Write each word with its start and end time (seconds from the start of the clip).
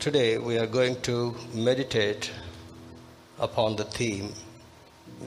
Today 0.00 0.38
we 0.38 0.56
are 0.56 0.66
going 0.66 0.98
to 1.02 1.36
meditate 1.52 2.30
upon 3.38 3.76
the 3.76 3.84
theme 3.84 4.32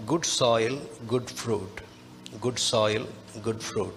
good 0.07 0.25
soil, 0.25 0.79
good 1.07 1.29
fruit. 1.29 1.81
Good 2.41 2.57
soil, 2.57 3.05
good 3.43 3.61
fruit. 3.61 3.93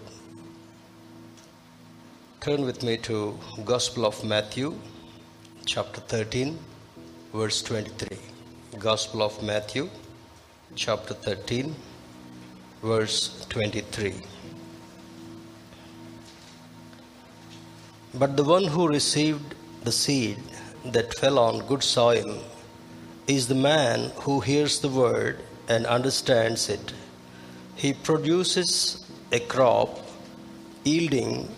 Turn 2.42 2.66
with 2.66 2.82
me 2.82 2.98
to 3.08 3.38
Gospel 3.64 4.04
of 4.04 4.22
Matthew 4.22 4.74
chapter 5.64 6.02
13 6.02 6.58
verse 7.32 7.62
23. 7.62 8.18
Gospel 8.78 9.22
of 9.22 9.42
Matthew 9.42 9.88
chapter 10.74 11.14
13 11.14 11.74
verse 12.82 13.46
23. 13.48 14.12
But 18.12 18.36
the 18.36 18.44
one 18.44 18.64
who 18.64 18.86
received 18.88 19.54
the 19.82 19.92
seed 19.92 20.36
that 20.92 21.14
fell 21.14 21.38
on 21.38 21.66
good 21.66 21.82
soil 21.82 22.42
is 23.26 23.48
the 23.48 23.54
man 23.54 24.10
who 24.16 24.40
hears 24.40 24.80
the 24.80 24.88
word 24.88 25.40
and 25.68 25.86
understands 25.86 26.68
it. 26.68 26.92
He 27.74 27.92
produces 27.92 29.04
a 29.32 29.40
crop 29.40 29.98
yielding 30.84 31.48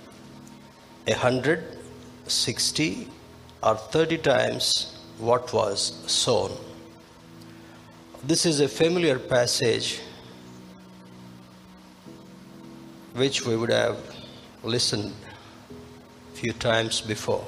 a 1.06 1.12
hundred, 1.12 1.78
sixty, 2.26 3.08
or 3.62 3.76
thirty 3.76 4.18
times 4.18 4.98
what 5.18 5.52
was 5.52 6.02
sown. 6.06 6.52
This 8.24 8.46
is 8.46 8.60
a 8.60 8.68
familiar 8.68 9.18
passage 9.18 10.00
which 13.14 13.44
we 13.44 13.56
would 13.56 13.70
have 13.70 13.98
listened 14.62 15.12
few 16.34 16.52
times 16.52 17.00
before. 17.00 17.44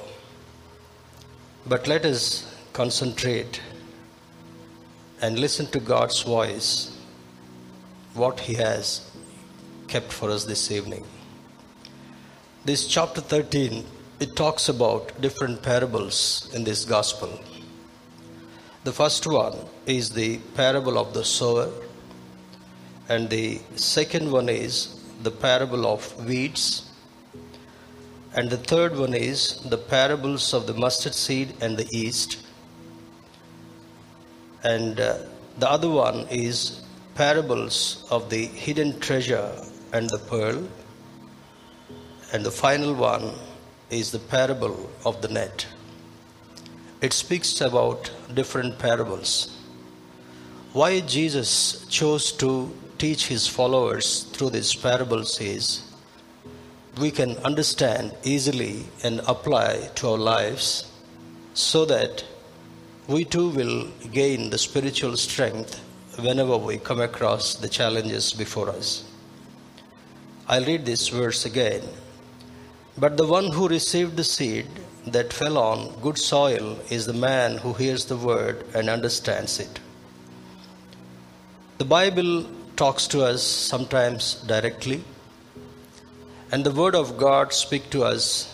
But 1.65 1.87
let 1.87 2.05
us 2.05 2.51
concentrate 2.73 3.61
and 5.21 5.37
listen 5.37 5.67
to 5.67 5.79
God's 5.79 6.21
voice, 6.21 6.97
what 8.15 8.39
He 8.39 8.55
has 8.55 9.07
kept 9.87 10.11
for 10.11 10.31
us 10.31 10.45
this 10.45 10.71
evening. 10.71 11.05
This 12.65 12.87
chapter 12.87 13.21
13, 13.21 13.85
it 14.19 14.35
talks 14.35 14.69
about 14.69 15.21
different 15.21 15.61
parables 15.61 16.49
in 16.53 16.63
this 16.63 16.83
gospel. 16.83 17.39
The 18.83 18.91
first 18.91 19.27
one 19.27 19.55
is 19.85 20.09
the 20.09 20.39
parable 20.55 20.97
of 20.97 21.13
the 21.13 21.23
sower, 21.23 21.69
and 23.07 23.29
the 23.29 23.59
second 23.75 24.31
one 24.31 24.49
is 24.49 24.99
the 25.21 25.31
parable 25.31 25.85
of 25.85 26.25
weeds 26.25 26.90
and 28.33 28.49
the 28.49 28.57
third 28.57 28.97
one 28.97 29.13
is 29.13 29.57
the 29.65 29.77
parables 29.77 30.53
of 30.53 30.65
the 30.65 30.73
mustard 30.73 31.13
seed 31.13 31.53
and 31.59 31.75
the 31.75 31.85
yeast. 31.91 32.37
And 34.63 34.99
uh, 34.99 35.17
the 35.59 35.69
other 35.69 35.89
one 35.89 36.27
is 36.29 36.81
parables 37.15 38.05
of 38.09 38.29
the 38.29 38.45
hidden 38.45 38.99
treasure 39.01 39.51
and 39.91 40.09
the 40.09 40.19
pearl. 40.19 40.63
And 42.31 42.45
the 42.45 42.51
final 42.51 42.93
one 42.93 43.33
is 43.89 44.11
the 44.11 44.19
parable 44.19 44.89
of 45.03 45.21
the 45.21 45.27
net. 45.27 45.67
It 47.01 47.11
speaks 47.11 47.59
about 47.59 48.11
different 48.33 48.79
parables. 48.79 49.57
Why 50.71 51.01
Jesus 51.01 51.85
chose 51.89 52.31
to 52.33 52.71
teach 52.97 53.27
his 53.27 53.45
followers 53.45 54.23
through 54.31 54.51
these 54.51 54.73
parables 54.73 55.41
is 55.41 55.90
we 56.99 57.11
can 57.11 57.37
understand 57.37 58.13
easily 58.23 58.85
and 59.03 59.21
apply 59.27 59.89
to 59.95 60.09
our 60.09 60.17
lives 60.17 60.91
so 61.53 61.85
that 61.85 62.23
we 63.07 63.23
too 63.23 63.49
will 63.49 63.87
gain 64.11 64.49
the 64.49 64.57
spiritual 64.57 65.15
strength 65.17 65.79
whenever 66.19 66.57
we 66.57 66.77
come 66.77 66.99
across 66.99 67.55
the 67.55 67.69
challenges 67.69 68.33
before 68.33 68.69
us. 68.69 69.05
I'll 70.47 70.65
read 70.65 70.85
this 70.85 71.07
verse 71.07 71.45
again. 71.45 71.83
But 72.97 73.15
the 73.15 73.25
one 73.25 73.51
who 73.51 73.69
received 73.69 74.17
the 74.17 74.23
seed 74.23 74.67
that 75.07 75.31
fell 75.33 75.57
on 75.57 75.99
good 76.01 76.17
soil 76.17 76.77
is 76.89 77.05
the 77.05 77.13
man 77.13 77.57
who 77.57 77.73
hears 77.73 78.05
the 78.05 78.17
word 78.17 78.65
and 78.75 78.89
understands 78.89 79.59
it. 79.59 79.79
The 81.77 81.85
Bible 81.85 82.45
talks 82.75 83.07
to 83.07 83.23
us 83.23 83.41
sometimes 83.41 84.35
directly 84.45 85.03
and 86.51 86.65
the 86.65 86.71
Word 86.71 86.95
of 86.95 87.17
God 87.17 87.53
speak 87.53 87.89
to 87.91 88.03
us 88.03 88.53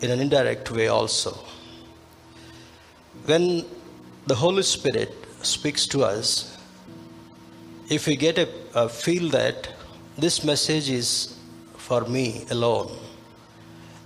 in 0.00 0.10
an 0.10 0.20
indirect 0.20 0.70
way 0.70 0.86
also. 0.86 1.36
When 3.24 3.66
the 4.28 4.36
Holy 4.36 4.62
Spirit 4.62 5.12
speaks 5.42 5.86
to 5.88 6.04
us, 6.04 6.56
if 7.88 8.06
we 8.06 8.14
get 8.14 8.38
a, 8.38 8.48
a 8.74 8.88
feel 8.88 9.30
that 9.30 9.68
this 10.16 10.44
message 10.44 10.88
is 10.88 11.36
for 11.76 12.02
me 12.02 12.44
alone, 12.50 12.96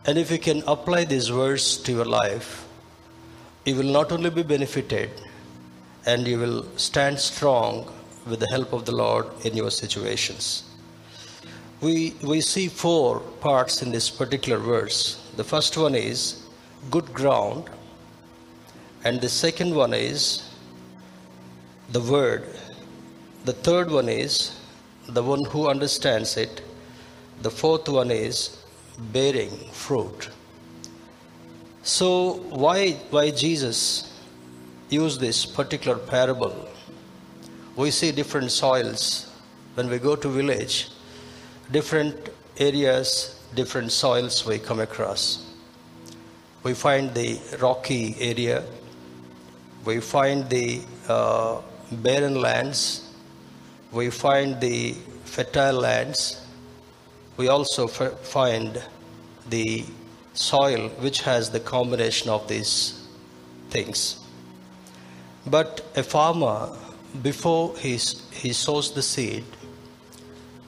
and 0.06 0.16
if 0.16 0.30
you 0.30 0.38
can 0.38 0.62
apply 0.66 1.04
these 1.04 1.30
words 1.30 1.76
to 1.78 1.92
your 1.92 2.06
life, 2.06 2.66
you 3.66 3.76
will 3.76 3.92
not 3.92 4.10
only 4.10 4.30
be 4.30 4.42
benefited, 4.42 5.10
and 6.06 6.26
you 6.26 6.38
will 6.38 6.66
stand 6.76 7.18
strong 7.18 7.92
with 8.26 8.40
the 8.40 8.46
help 8.46 8.72
of 8.72 8.86
the 8.86 8.92
Lord 8.92 9.26
in 9.44 9.54
your 9.54 9.70
situations 9.70 10.64
we, 11.84 12.14
we 12.22 12.40
see 12.40 12.68
four 12.68 13.20
parts 13.20 13.82
in 13.82 13.92
this 13.92 14.08
particular 14.08 14.58
verse. 14.58 15.20
The 15.36 15.44
first 15.44 15.76
one 15.76 15.94
is 15.94 16.42
good 16.90 17.12
ground, 17.12 17.68
and 19.04 19.20
the 19.20 19.28
second 19.28 19.74
one 19.74 19.92
is 19.92 20.48
the 21.90 22.00
word. 22.00 22.48
The 23.44 23.52
third 23.52 23.90
one 23.90 24.08
is 24.08 24.58
the 25.08 25.22
one 25.22 25.44
who 25.50 25.68
understands 25.68 26.38
it. 26.38 26.62
The 27.42 27.50
fourth 27.50 27.86
one 27.86 28.10
is 28.10 28.64
bearing 29.12 29.50
fruit. 29.70 30.30
So, 31.82 32.36
why, 32.48 32.92
why 33.10 33.30
Jesus 33.30 34.18
used 34.88 35.20
this 35.20 35.44
particular 35.44 35.98
parable? 35.98 36.66
We 37.76 37.90
see 37.90 38.10
different 38.10 38.52
soils 38.52 39.30
when 39.74 39.90
we 39.90 39.98
go 39.98 40.16
to 40.16 40.28
village 40.28 40.88
different 41.70 42.28
areas, 42.58 43.40
different 43.54 43.92
soils 43.92 44.46
we 44.46 44.58
come 44.58 44.80
across. 44.80 45.44
We 46.62 46.74
find 46.74 47.12
the 47.14 47.38
rocky 47.60 48.16
area, 48.18 48.64
we 49.84 50.00
find 50.00 50.48
the 50.48 50.82
uh, 51.08 51.60
barren 51.92 52.40
lands, 52.40 53.14
we 53.92 54.10
find 54.10 54.60
the 54.60 54.94
fertile 55.24 55.80
lands, 55.80 56.40
we 57.36 57.48
also 57.48 57.88
f- 57.88 58.18
find 58.20 58.82
the 59.50 59.84
soil 60.32 60.88
which 61.00 61.20
has 61.22 61.50
the 61.50 61.60
combination 61.60 62.30
of 62.30 62.48
these 62.48 63.06
things. 63.70 64.18
But 65.46 65.84
a 65.96 66.02
farmer, 66.02 66.70
before 67.22 67.76
he, 67.76 67.98
he 68.30 68.52
sows 68.52 68.92
the 68.94 69.02
seed, 69.02 69.44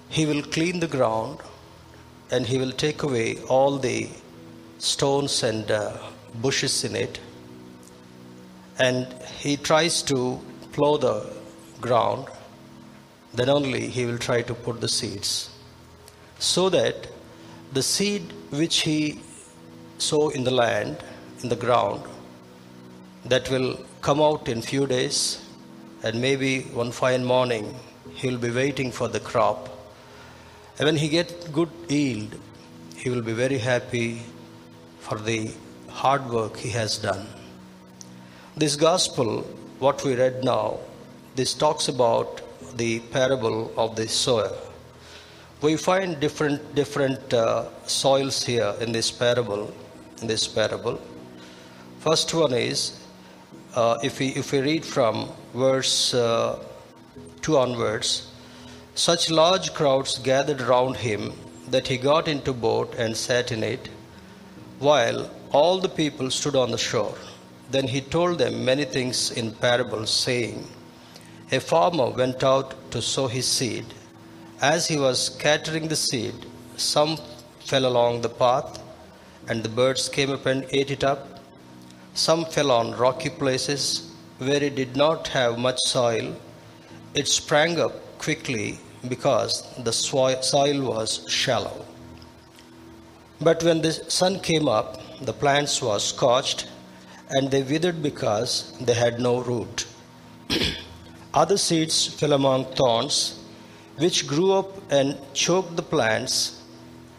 he 0.09 0.27
will 0.27 0.43
clean 0.43 0.81
the 0.81 0.87
ground 0.87 1.39
and 2.31 2.47
he 2.47 2.59
will 2.59 2.72
take 2.72 3.03
away 3.03 3.39
all 3.49 3.78
the 3.78 4.09
stones 4.78 5.43
and 5.43 5.71
uh, 5.71 5.97
bushes 6.34 6.84
in 6.84 6.97
it. 6.97 7.21
And 8.78 9.06
he 9.39 9.56
tries 9.56 10.03
to 10.03 10.41
plow 10.72 10.97
the 10.97 11.27
ground, 11.81 12.27
then 13.34 13.49
only 13.49 13.89
he 13.89 14.06
will 14.06 14.19
try 14.19 14.43
to 14.43 14.55
put 14.55 14.81
the 14.81 14.89
seeds. 14.89 15.50
So 16.39 16.69
that 16.71 17.09
the 17.72 17.83
seed 17.83 18.33
which 18.50 18.81
he 18.83 19.21
sow 19.99 20.28
in 20.31 20.45
the 20.45 20.50
land, 20.50 20.99
in 21.43 21.49
the 21.49 21.56
ground, 21.56 22.03
that 23.25 23.51
will 23.51 23.78
come 24.03 24.21
out 24.21 24.48
in 24.48 24.63
few 24.63 24.86
days, 24.86 25.42
and 26.03 26.21
maybe 26.21 26.60
one 26.60 26.92
fine 26.92 27.25
morning 27.25 27.75
he 28.15 28.28
will 28.28 28.39
be 28.39 28.51
waiting 28.51 28.92
for 28.92 29.09
the 29.09 29.21
crop 29.21 29.76
when 30.78 30.97
he 30.97 31.09
gets 31.09 31.49
good 31.49 31.71
yield, 31.89 32.34
he 32.97 33.11
will 33.11 33.23
be 33.23 33.33
very 33.33 33.59
happy 33.59 34.23
for 35.01 35.19
the 35.19 35.51
hard 35.89 36.28
work 36.28 36.57
he 36.57 36.71
has 36.71 36.99
done. 36.99 37.27
This 38.57 38.77
gospel, 38.77 39.43
what 39.78 40.05
we 40.05 40.15
read 40.15 40.45
now, 40.45 40.78
this 41.34 41.55
talks 41.55 41.89
about 41.89 42.43
the 42.77 43.01
parable 43.01 43.73
of 43.77 43.97
the 43.97 44.09
sower. 44.09 44.51
We 45.63 45.77
find 45.77 46.21
different 46.21 46.75
different 46.75 47.33
uh, 47.33 47.69
soils 47.87 48.43
here 48.43 48.75
in 48.81 48.93
this 48.93 49.11
parable. 49.11 49.73
In 50.21 50.27
this 50.27 50.47
parable, 50.49 51.01
first 52.01 52.33
one 52.33 52.53
is 52.53 52.99
uh, 53.75 53.99
if 54.03 54.19
we 54.19 54.28
if 54.28 54.53
we 54.53 54.61
read 54.61 54.84
from 54.84 55.28
verse 55.55 56.15
uh, 56.15 56.59
two 57.43 57.57
onwards, 57.59 58.31
such 58.98 59.31
large 59.31 59.75
crowds 59.75 60.19
gathered 60.19 60.63
round 60.63 60.97
him 60.97 61.34
that 61.69 61.87
he 61.87 61.98
got 61.98 62.27
into 62.27 62.53
boat 62.54 62.95
and 62.97 63.15
sat 63.15 63.53
in 63.53 63.63
it, 63.63 63.91
while 64.78 65.31
all 65.53 65.78
the 65.78 65.89
people 65.89 66.31
stood 66.31 66.57
on 66.57 66.71
the 66.71 66.78
shore. 66.78 67.15
Then 67.71 67.89
he 67.89 68.01
told 68.01 68.39
them 68.39 68.65
many 68.65 68.87
things 68.87 69.31
in 69.31 69.53
parables, 69.53 70.10
saying, 70.10 70.66
A 71.53 71.60
farmer 71.60 72.09
went 72.09 72.43
out 72.43 72.91
to 72.93 73.03
sow 73.03 73.27
his 73.27 73.47
seed. 73.47 73.84
As 74.63 74.89
he 74.89 74.97
was 74.97 75.27
scattering 75.27 75.89
the 75.89 75.97
seed, 75.97 76.47
some 76.78 77.19
fell 77.60 77.84
along 77.84 78.22
the 78.22 78.31
path, 78.31 78.83
and 79.47 79.63
the 79.63 79.69
birds 79.69 80.09
came 80.09 80.31
up 80.31 80.47
and 80.47 80.65
ate 80.71 80.91
it 80.91 81.04
up. 81.04 81.41
Some 82.15 82.47
fell 82.47 82.71
on 82.71 82.97
rocky 82.97 83.28
places 83.28 84.10
where 84.39 84.63
it 84.63 84.75
did 84.75 84.97
not 84.97 85.28
have 85.28 85.59
much 85.59 85.81
soil. 85.81 86.34
It 87.13 87.28
sprang 87.28 87.78
up 87.78 87.92
quickly 88.19 88.78
because 89.08 89.62
the 89.78 89.92
soil 89.92 90.82
was 90.82 91.24
shallow. 91.28 91.84
But 93.41 93.62
when 93.62 93.82
the 93.82 93.92
sun 93.92 94.41
came 94.41 94.68
up, 94.68 95.00
the 95.20 95.32
plants 95.32 95.82
were 95.82 95.98
scorched 95.98 96.66
and 97.30 97.50
they 97.50 97.62
withered 97.62 98.03
because 98.03 98.72
they 98.80 98.94
had 98.94 99.20
no 99.20 99.41
root. 99.41 99.86
Other 101.34 101.58
seeds 101.58 102.06
fell 102.06 102.32
among 102.32 102.64
thorns, 102.76 103.38
which 103.98 104.26
grew 104.26 104.53
up 104.53 104.70
and 104.91 105.18
choked 105.34 105.76
the 105.76 105.82
plants. 105.82 106.62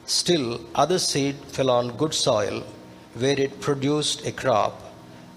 Still, 0.06 0.62
other 0.74 0.98
seed 1.00 1.36
fell 1.48 1.70
on 1.70 1.98
good 1.98 2.14
soil, 2.14 2.64
where 3.16 3.40
it 3.40 3.60
produced 3.60 4.26
a 4.26 4.32
crop, 4.32 4.82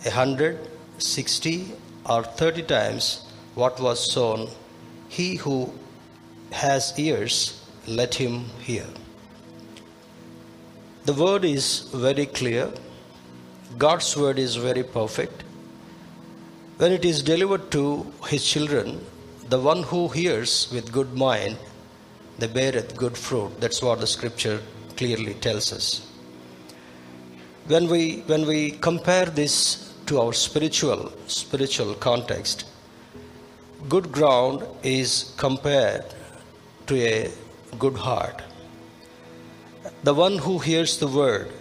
a 0.06 0.10
hundred, 0.10 0.68
sixty, 0.98 1.72
or 2.08 2.22
thirty 2.22 2.62
times 2.62 3.26
what 3.54 3.80
was 3.80 4.12
sown. 4.12 4.48
He 5.08 5.36
who 5.36 5.72
has 6.52 6.92
ears, 6.98 7.60
let 7.86 8.14
him 8.14 8.44
hear. 8.60 8.86
The 11.04 11.14
word 11.14 11.44
is 11.44 11.88
very 11.94 12.26
clear. 12.26 12.70
God's 13.78 14.16
word 14.16 14.38
is 14.38 14.56
very 14.56 14.82
perfect. 14.82 15.44
When 16.76 16.92
it 16.92 17.04
is 17.04 17.22
delivered 17.22 17.70
to 17.72 18.12
his 18.28 18.44
children, 18.44 19.04
the 19.48 19.58
one 19.58 19.82
who 19.82 20.08
hears 20.08 20.70
with 20.72 20.92
good 20.92 21.14
mind, 21.14 21.56
they 22.38 22.46
beareth 22.46 22.96
good 22.96 23.16
fruit. 23.16 23.60
That's 23.60 23.82
what 23.82 24.00
the 24.00 24.06
scripture 24.06 24.60
clearly 24.96 25.34
tells 25.34 25.72
us. 25.72 26.06
When 27.66 27.88
we 27.88 28.20
when 28.26 28.46
we 28.46 28.72
compare 28.72 29.26
this 29.26 29.92
to 30.06 30.20
our 30.20 30.32
spiritual 30.32 31.12
spiritual 31.26 31.94
context, 31.94 32.64
good 33.88 34.10
ground 34.12 34.64
is 34.82 35.34
compared 35.36 36.04
to 36.90 37.00
a 37.06 37.30
good 37.78 37.96
heart. 37.96 38.42
The 40.02 40.12
one 40.12 40.38
who 40.38 40.58
hears 40.58 40.98
the 40.98 41.06
word 41.06 41.52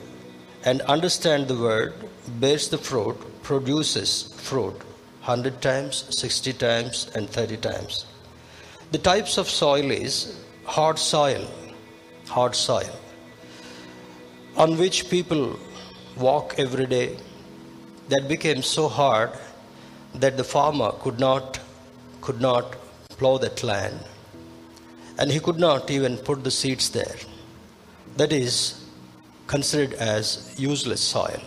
and 0.65 0.81
understands 0.93 1.47
the 1.47 1.55
word 1.55 1.93
bears 2.39 2.67
the 2.69 2.79
fruit, 2.79 3.17
produces 3.43 4.33
fruit 4.37 4.73
100 5.27 5.61
times, 5.61 6.03
60 6.09 6.53
times, 6.53 7.11
and 7.13 7.29
30 7.29 7.57
times. 7.57 8.05
The 8.91 8.97
types 8.97 9.37
of 9.37 9.47
soil 9.47 9.91
is 9.91 10.35
hard 10.65 10.97
soil, 10.97 11.47
hard 12.27 12.55
soil, 12.55 12.99
on 14.57 14.77
which 14.79 15.09
people 15.11 15.59
walk 16.17 16.55
every 16.57 16.87
day. 16.87 17.17
That 18.09 18.27
became 18.27 18.63
so 18.63 18.87
hard 18.87 19.33
that 20.15 20.37
the 20.37 20.43
farmer 20.43 20.91
could 21.03 21.19
not 21.19 21.59
could 22.21 22.41
not 22.41 22.75
plow 23.19 23.37
that 23.37 23.61
land 23.63 24.08
and 25.19 25.29
he 25.29 25.39
could 25.39 25.59
not 25.59 25.91
even 25.91 26.15
put 26.17 26.43
the 26.45 26.51
seeds 26.51 26.89
there. 26.89 27.17
That 28.15 28.31
is 28.31 28.85
considered 29.47 29.93
as 29.95 30.55
useless 30.57 31.01
soil. 31.01 31.41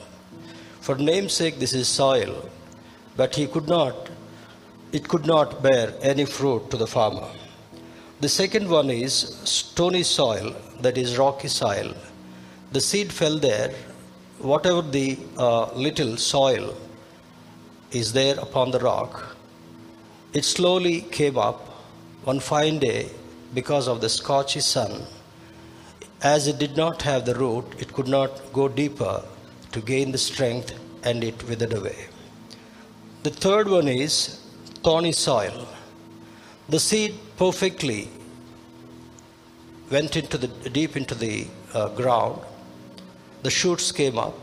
For 0.81 0.95
namesake, 0.97 1.59
this 1.59 1.73
is 1.73 1.89
soil, 1.89 2.51
but 3.17 3.35
he 3.35 3.47
could 3.47 3.69
not, 3.69 4.11
it 4.93 5.09
could 5.09 5.27
not 5.27 5.63
bear 5.63 5.95
any 6.03 6.27
fruit 6.27 6.71
to 6.71 6.77
the 6.77 6.87
farmer. 6.87 7.29
The 8.21 8.29
second 8.29 8.69
one 8.69 8.91
is 8.91 9.15
stony 9.45 10.03
soil, 10.03 10.55
that 10.83 10.99
is 10.99 11.17
rocky 11.17 11.49
soil. 11.49 11.95
The 12.73 12.81
seed 12.81 13.11
fell 13.11 13.39
there, 13.39 13.73
whatever 14.39 14.83
the 14.83 15.19
uh, 15.39 15.73
little 15.73 16.19
soil 16.19 16.77
is 17.91 18.13
there 18.13 18.39
upon 18.39 18.71
the 18.71 18.81
rock, 18.81 19.37
it 20.35 20.45
slowly 20.45 21.01
came 21.01 21.39
up. 21.39 21.69
One 22.25 22.39
fine 22.39 22.79
day, 22.79 23.11
because 23.55 23.89
of 23.89 24.01
the 24.01 24.07
scorchy 24.07 24.63
sun. 24.63 25.03
As 26.23 26.47
it 26.47 26.59
did 26.59 26.77
not 26.77 27.03
have 27.03 27.25
the 27.25 27.35
root, 27.35 27.65
it 27.79 27.93
could 27.93 28.09
not 28.09 28.53
go 28.53 28.69
deeper 28.69 29.23
to 29.73 29.81
gain 29.81 30.13
the 30.13 30.19
strength 30.19 30.73
and 31.03 31.25
it 31.25 31.43
withered 31.49 31.73
away. 31.73 32.07
The 33.23 33.31
third 33.31 33.69
one 33.69 33.89
is 33.89 34.41
thorny 34.83 35.13
soil. 35.13 35.67
The 36.69 36.81
seed 36.81 37.15
perfectly 37.37 38.09
went 39.91 40.17
into 40.17 40.39
the 40.39 40.49
deep 40.71 40.97
into 40.97 41.15
the 41.15 41.47
uh, 41.75 41.89
ground. 41.89 42.41
The 43.43 43.51
shoots 43.51 43.93
came 43.93 44.19
up, 44.19 44.39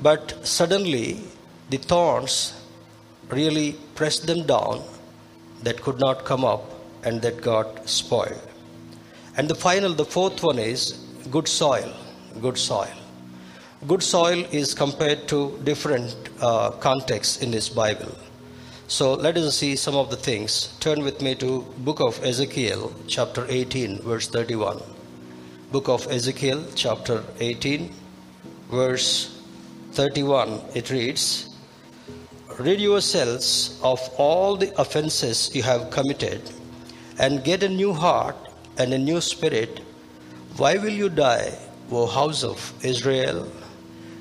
but 0.00 0.46
suddenly 0.46 1.20
the 1.68 1.76
thorns 1.76 2.54
really 3.28 3.72
pressed 3.94 4.26
them 4.26 4.44
down 4.46 4.82
that 5.62 5.82
could 5.82 6.00
not 6.00 6.24
come 6.24 6.44
up 6.44 6.79
and 7.04 7.22
that 7.22 7.40
got 7.40 7.88
spoiled. 7.88 8.48
And 9.36 9.48
the 9.48 9.54
final, 9.54 9.94
the 9.94 10.04
fourth 10.04 10.42
one 10.42 10.58
is 10.58 10.92
good 11.30 11.48
soil. 11.48 11.92
Good 12.40 12.58
soil. 12.58 12.94
Good 13.86 14.02
soil 14.02 14.44
is 14.50 14.74
compared 14.74 15.26
to 15.28 15.58
different 15.64 16.14
uh, 16.40 16.70
contexts 16.72 17.38
in 17.38 17.50
this 17.50 17.68
Bible. 17.68 18.14
So 18.88 19.14
let 19.14 19.36
us 19.36 19.56
see 19.56 19.76
some 19.76 19.94
of 19.94 20.10
the 20.10 20.16
things. 20.16 20.76
Turn 20.80 21.02
with 21.02 21.22
me 21.22 21.34
to 21.36 21.62
book 21.78 22.00
of 22.00 22.22
Ezekiel, 22.24 22.92
chapter 23.06 23.46
18, 23.48 24.02
verse 24.02 24.28
31. 24.28 24.82
Book 25.72 25.88
of 25.88 26.06
Ezekiel, 26.10 26.64
chapter 26.74 27.24
18, 27.38 27.94
verse 28.70 29.40
31. 29.92 30.60
It 30.74 30.90
reads, 30.90 31.54
Rid 32.58 32.80
yourselves 32.80 33.80
of 33.82 34.00
all 34.18 34.56
the 34.56 34.78
offenses 34.78 35.54
you 35.54 35.62
have 35.62 35.90
committed 35.90 36.42
and 37.20 37.44
get 37.44 37.62
a 37.62 37.68
new 37.68 37.92
heart 37.92 38.36
and 38.78 38.94
a 38.94 38.98
new 38.98 39.20
spirit, 39.20 39.80
why 40.56 40.76
will 40.78 40.96
you 41.02 41.10
die, 41.10 41.52
O 41.92 42.06
house 42.06 42.42
of 42.42 42.72
Israel? 42.82 43.46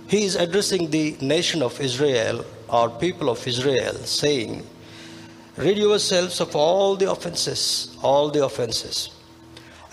He 0.08 0.26
is 0.26 0.36
addressing 0.36 0.90
the 0.90 1.16
nation 1.22 1.62
of 1.62 1.80
Israel 1.80 2.44
or 2.68 2.90
people 2.90 3.30
of 3.30 3.48
Israel, 3.48 3.94
saying, 3.94 4.68
Rid 5.56 5.78
yourselves 5.78 6.42
of 6.42 6.56
all 6.56 6.98
the 6.98 7.10
offenses, 7.10 7.98
all 8.02 8.30
the 8.30 8.44
offenses. 8.44 9.10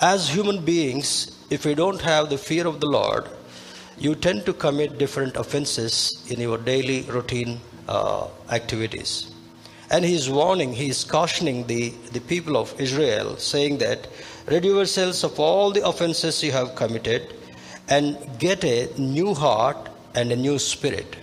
As 0.01 0.29
human 0.29 0.65
beings, 0.65 1.11
if 1.49 1.65
we 1.65 1.75
don't 1.75 2.01
have 2.01 2.29
the 2.29 2.39
fear 2.39 2.67
of 2.67 2.81
the 2.81 2.89
Lord, 2.89 3.29
you 3.99 4.15
tend 4.15 4.45
to 4.47 4.53
commit 4.53 4.99
different 4.99 5.37
offenses 5.37 6.25
in 6.29 6.41
your 6.41 6.59
daily 6.59 7.03
routine 7.03 7.61
uh, 7.89 8.27
activities. 8.51 9.36
And 9.91 10.05
he 10.05 10.15
is 10.15 10.29
warning, 10.29 10.73
he 10.73 10.89
is 10.89 11.05
cautioning 11.05 11.67
the, 11.67 11.91
the 12.13 12.21
people 12.21 12.57
of 12.57 12.79
Israel, 12.81 13.37
saying 13.37 13.79
that, 13.79 14.09
Rid 14.47 14.65
yourselves 14.65 15.25
of 15.25 15.41
all 15.41 15.73
the 15.73 15.85
offenses 15.85 16.41
you 16.43 16.53
have 16.53 16.77
committed 16.77 17.35
and 17.89 18.17
get 18.39 18.63
a 18.65 18.89
new 18.97 19.35
heart 19.35 19.89
and 20.15 20.31
a 20.31 20.37
new 20.37 20.59
spirit. 20.61 21.17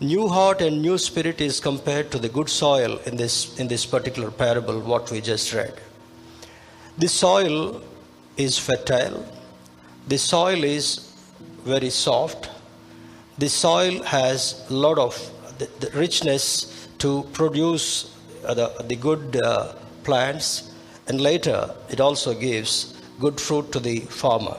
New 0.00 0.26
heart 0.26 0.60
and 0.60 0.82
new 0.82 0.98
spirit 0.98 1.40
is 1.40 1.60
compared 1.60 2.10
to 2.10 2.18
the 2.18 2.28
good 2.28 2.48
soil 2.48 2.98
in 3.06 3.16
this, 3.16 3.58
in 3.60 3.68
this 3.68 3.86
particular 3.86 4.32
parable, 4.32 4.80
what 4.80 5.10
we 5.12 5.20
just 5.20 5.52
read. 5.52 5.74
The 6.98 7.08
soil 7.08 7.82
is 8.36 8.58
fertile, 8.58 9.24
the 10.08 10.18
soil 10.18 10.64
is 10.64 11.12
very 11.64 11.90
soft, 11.90 12.50
the 13.38 13.48
soil 13.48 14.02
has 14.02 14.64
a 14.68 14.72
lot 14.72 14.98
of 14.98 15.30
the, 15.58 15.68
the 15.78 15.90
richness 15.96 16.77
to 16.98 17.22
produce 17.32 18.16
uh, 18.44 18.54
the, 18.54 18.84
the 18.86 18.96
good 18.96 19.36
uh, 19.36 19.74
plants, 20.04 20.74
and 21.06 21.20
later 21.20 21.74
it 21.88 22.00
also 22.00 22.34
gives 22.34 23.00
good 23.20 23.40
fruit 23.40 23.72
to 23.72 23.80
the 23.80 24.00
farmer. 24.00 24.56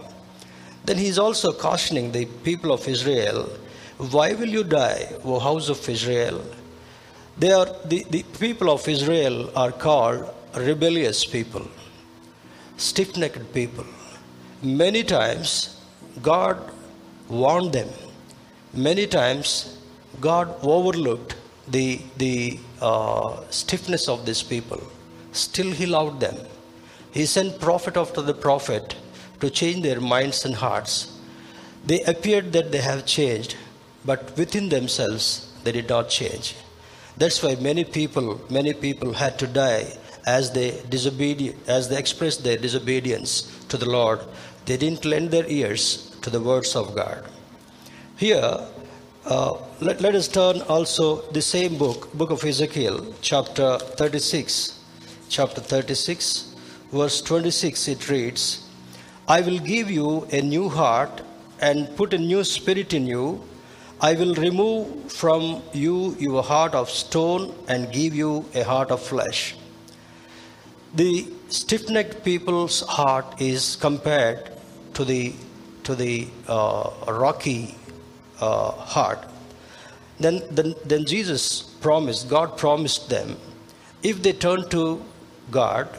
Then 0.85 0.97
he 0.97 1.07
is 1.07 1.19
also 1.19 1.51
cautioning 1.51 2.11
the 2.11 2.25
people 2.43 2.71
of 2.71 2.87
Israel 2.87 3.49
why 3.99 4.31
will 4.31 4.47
you 4.47 4.63
die, 4.63 5.13
O 5.25 5.39
house 5.39 5.67
of 5.67 5.89
Israel? 5.89 6.41
They 7.37 7.51
are, 7.51 7.65
the, 7.83 8.05
the 8.09 8.23
people 8.39 8.69
of 8.69 8.87
Israel 8.87 9.51
are 9.57 9.73
called 9.73 10.33
rebellious 10.55 11.25
people, 11.25 11.67
stiff 12.77 13.17
necked 13.17 13.53
people. 13.53 13.83
Many 14.63 15.03
times 15.03 15.81
God 16.21 16.71
warned 17.27 17.73
them, 17.73 17.89
many 18.73 19.05
times 19.05 19.77
God 20.21 20.55
overlooked 20.61 21.35
the, 21.71 21.99
the 22.17 22.59
uh, 22.81 23.41
stiffness 23.49 24.07
of 24.07 24.25
these 24.25 24.43
people. 24.43 24.81
Still, 25.31 25.71
he 25.71 25.85
loved 25.85 26.19
them. 26.19 26.35
He 27.11 27.25
sent 27.25 27.59
prophet 27.59 27.97
after 27.97 28.21
the 28.21 28.33
prophet 28.33 28.95
to 29.39 29.49
change 29.49 29.83
their 29.83 29.99
minds 30.01 30.45
and 30.45 30.55
hearts. 30.55 31.17
They 31.85 32.01
appeared 32.03 32.51
that 32.53 32.71
they 32.71 32.79
have 32.79 33.05
changed, 33.05 33.55
but 34.05 34.35
within 34.37 34.69
themselves 34.69 35.51
they 35.63 35.71
did 35.71 35.89
not 35.89 36.09
change. 36.09 36.55
That's 37.17 37.41
why 37.41 37.55
many 37.55 37.83
people, 37.83 38.41
many 38.49 38.73
people 38.73 39.13
had 39.13 39.39
to 39.39 39.47
die 39.47 39.97
as 40.25 40.51
they 40.51 40.81
disobedient, 40.89 41.57
as 41.67 41.89
they 41.89 41.97
expressed 41.97 42.43
their 42.43 42.57
disobedience 42.57 43.65
to 43.69 43.77
the 43.77 43.89
Lord. 43.89 44.19
They 44.65 44.77
didn't 44.77 45.05
lend 45.05 45.31
their 45.31 45.47
ears 45.47 46.15
to 46.21 46.29
the 46.29 46.39
words 46.39 46.75
of 46.75 46.95
God. 46.95 47.25
Here, 48.17 48.59
uh, 49.25 49.57
let, 49.81 50.01
let 50.01 50.15
us 50.15 50.27
turn 50.27 50.61
also 50.63 51.21
the 51.31 51.41
same 51.41 51.77
book, 51.77 52.11
book 52.13 52.31
of 52.31 52.43
Ezekiel, 52.43 53.13
chapter 53.21 53.77
36. 53.77 54.79
Chapter 55.29 55.61
36, 55.61 56.55
verse 56.91 57.21
26, 57.21 57.87
it 57.89 58.09
reads, 58.09 58.67
I 59.27 59.41
will 59.41 59.59
give 59.59 59.91
you 59.91 60.27
a 60.31 60.41
new 60.41 60.69
heart 60.69 61.21
and 61.59 61.95
put 61.95 62.13
a 62.13 62.17
new 62.17 62.43
spirit 62.43 62.93
in 62.93 63.05
you. 63.05 63.43
I 64.01 64.13
will 64.13 64.33
remove 64.33 65.11
from 65.11 65.61
you 65.73 66.15
your 66.17 66.41
heart 66.41 66.73
of 66.73 66.89
stone 66.89 67.53
and 67.67 67.91
give 67.91 68.15
you 68.15 68.45
a 68.55 68.63
heart 68.63 68.89
of 68.89 69.03
flesh. 69.03 69.55
The 70.95 71.27
stiff 71.49 71.89
necked 71.89 72.23
people's 72.23 72.81
heart 72.81 73.39
is 73.39 73.75
compared 73.75 74.51
to 74.95 75.05
the, 75.05 75.35
to 75.83 75.93
the 75.93 76.27
uh, 76.47 76.89
rocky 77.07 77.75
uh, 78.41 78.71
heart. 78.71 79.25
Then, 80.19 80.41
then, 80.51 80.75
then 80.85 81.05
Jesus 81.05 81.61
promised, 81.61 82.29
God 82.29 82.57
promised 82.57 83.09
them, 83.09 83.37
if 84.03 84.21
they 84.21 84.33
turn 84.33 84.67
to 84.69 85.03
God, 85.51 85.89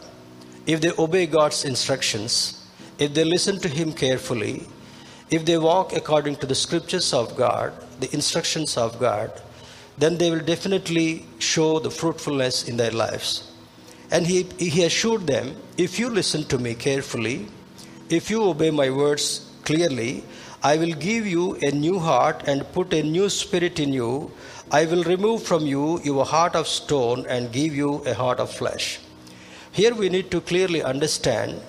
if 0.67 0.81
they 0.81 0.93
obey 0.99 1.27
God's 1.27 1.65
instructions, 1.65 2.67
if 2.99 3.15
they 3.15 3.25
listen 3.25 3.59
to 3.61 3.69
Him 3.69 3.93
carefully, 3.93 4.67
if 5.31 5.45
they 5.45 5.59
walk 5.59 5.93
according 5.95 6.37
to 6.37 6.47
the 6.47 6.55
scriptures 6.55 7.13
of 7.13 7.37
God, 7.37 7.73
the 8.01 8.13
instructions 8.13 8.77
of 8.77 8.99
God, 8.99 9.31
then 9.97 10.19
they 10.19 10.31
will 10.31 10.41
definitely 10.41 11.27
show 11.39 11.79
the 11.79 11.91
fruitfulness 11.91 12.69
in 12.69 12.77
their 12.77 12.91
lives. 12.91 13.51
And 14.11 14.27
he, 14.27 14.43
he 14.59 14.85
assured 14.85 15.27
them, 15.27 15.57
if 15.77 15.99
you 15.99 16.11
listen 16.11 16.45
to 16.45 16.59
me 16.59 16.75
carefully, 16.75 17.47
if 18.09 18.29
you 18.29 18.43
obey 18.43 18.71
my 18.71 18.91
words 18.91 19.51
clearly, 19.63 20.25
I 20.63 20.77
will 20.77 20.93
give 20.93 21.27
you 21.27 21.55
a 21.63 21.71
new 21.71 21.99
heart 21.99 22.43
and 22.47 22.71
put 22.73 22.93
a 22.93 23.03
new 23.03 23.31
spirit 23.31 23.81
in 23.81 23.95
you. 23.95 24.31
I 24.71 24.85
will 24.85 25.05
remove 25.05 25.43
from 25.43 25.67
you 25.67 26.01
your 26.05 26.27
heart 26.27 26.55
of 26.55 26.69
stone 26.69 27.25
and 27.29 27.51
give 27.51 27.75
you 27.75 28.03
a 28.05 28.13
heart 28.13 28.39
of 28.39 28.51
flesh. 28.51 29.01
Here 29.73 29.95
we 29.95 30.11
need 30.11 30.31
to 30.33 30.41
clearly 30.43 30.83
understand 30.83 31.63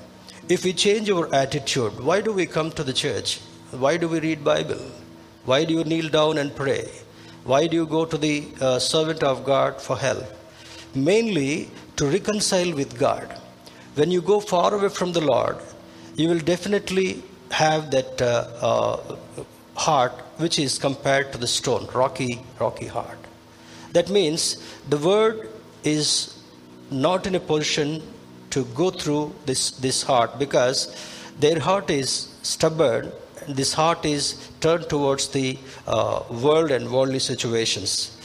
if 0.49 0.65
we 0.65 0.73
change 0.73 1.09
our 1.09 1.33
attitude, 1.33 2.01
why 2.01 2.19
do 2.19 2.33
we 2.33 2.45
come 2.45 2.71
to 2.71 2.83
the 2.83 2.91
church? 2.91 3.39
Why 3.71 3.95
do 3.95 4.09
we 4.09 4.19
read 4.19 4.43
Bible? 4.43 4.81
Why 5.45 5.63
do 5.63 5.73
you 5.73 5.85
kneel 5.85 6.09
down 6.09 6.37
and 6.37 6.53
pray? 6.53 6.89
Why 7.45 7.67
do 7.67 7.77
you 7.77 7.85
go 7.85 8.03
to 8.05 8.17
the 8.17 8.45
uh, 8.59 8.79
servant 8.79 9.23
of 9.23 9.45
God 9.45 9.81
for 9.81 9.97
help? 9.97 10.25
Mainly 10.93 11.69
to 11.95 12.07
reconcile 12.07 12.73
with 12.73 12.99
God. 12.99 13.39
When 13.95 14.11
you 14.11 14.21
go 14.21 14.41
far 14.41 14.73
away 14.73 14.89
from 14.89 15.13
the 15.13 15.21
Lord, 15.21 15.57
you 16.17 16.27
will 16.27 16.39
definitely 16.39 17.23
have 17.51 17.91
that 17.91 18.21
uh, 18.21 18.47
uh, 18.61 19.17
heart 19.75 20.13
which 20.37 20.57
is 20.57 20.77
compared 20.77 21.31
to 21.31 21.37
the 21.37 21.47
stone, 21.47 21.87
rocky, 21.93 22.41
rocky 22.59 22.87
heart. 22.87 23.17
That 23.93 24.09
means 24.09 24.57
the 24.89 24.97
word 24.97 25.49
is 25.83 26.37
not 26.89 27.27
in 27.27 27.35
a 27.35 27.39
position 27.39 28.01
to 28.51 28.65
go 28.65 28.89
through 28.89 29.33
this, 29.45 29.71
this 29.71 30.03
heart 30.03 30.37
because 30.39 30.95
their 31.39 31.59
heart 31.59 31.89
is 31.89 32.33
stubborn 32.41 33.11
this 33.47 33.73
heart 33.73 34.05
is 34.05 34.49
turned 34.59 34.87
towards 34.89 35.29
the 35.29 35.57
uh, 35.87 36.23
world 36.29 36.71
and 36.71 36.91
worldly 36.91 37.19
situations. 37.19 38.17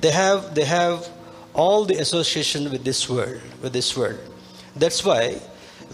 They 0.00 0.10
have, 0.10 0.54
they 0.54 0.64
have 0.64 1.08
all 1.54 1.84
the 1.84 1.96
association 1.98 2.70
with 2.70 2.84
this 2.84 3.08
world, 3.08 3.40
with 3.62 3.72
this 3.72 3.96
world. 3.96 4.18
That's 4.74 5.04
why 5.04 5.34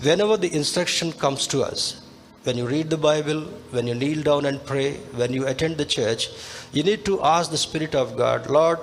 whenever 0.02 0.36
the 0.36 0.54
instruction 0.54 1.12
comes 1.12 1.46
to 1.48 1.62
us, 1.62 2.00
when 2.48 2.56
you 2.56 2.66
read 2.66 2.88
the 2.88 2.96
Bible, 2.96 3.40
when 3.76 3.86
you 3.86 3.94
kneel 3.94 4.22
down 4.22 4.46
and 4.46 4.64
pray, 4.64 4.94
when 5.20 5.34
you 5.34 5.46
attend 5.46 5.76
the 5.76 5.84
church, 5.84 6.30
you 6.72 6.82
need 6.82 7.04
to 7.04 7.22
ask 7.22 7.50
the 7.50 7.58
Spirit 7.58 7.94
of 7.94 8.16
God, 8.16 8.48
Lord, 8.48 8.78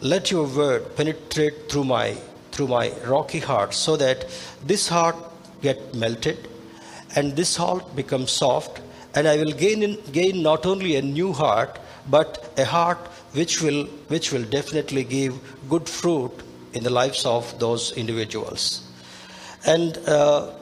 let 0.00 0.30
your 0.30 0.46
word 0.46 0.96
penetrate 0.96 1.70
through 1.70 1.84
my 1.84 2.16
through 2.52 2.68
my 2.68 2.86
rocky 3.04 3.40
heart 3.40 3.74
so 3.74 3.96
that 3.98 4.24
this 4.70 4.88
heart 4.88 5.16
get 5.66 5.94
melted 5.94 6.48
and 7.14 7.36
this 7.36 7.56
heart 7.56 7.94
becomes 7.94 8.32
soft 8.32 8.80
and 9.14 9.28
I 9.28 9.36
will 9.36 9.52
gain 9.52 9.82
in, 9.82 9.98
gain 10.12 10.42
not 10.42 10.64
only 10.64 10.96
a 10.96 11.02
new 11.02 11.34
heart 11.34 11.78
but 12.08 12.52
a 12.56 12.64
heart 12.64 13.06
which 13.40 13.60
will 13.60 13.84
which 14.14 14.32
will 14.32 14.46
definitely 14.56 15.04
give 15.04 15.36
good 15.68 15.88
fruit 15.88 16.32
in 16.72 16.82
the 16.84 16.94
lives 17.00 17.26
of 17.26 17.52
those 17.58 17.92
individuals. 17.92 18.64
And 19.66 19.98
uh, 20.08 20.52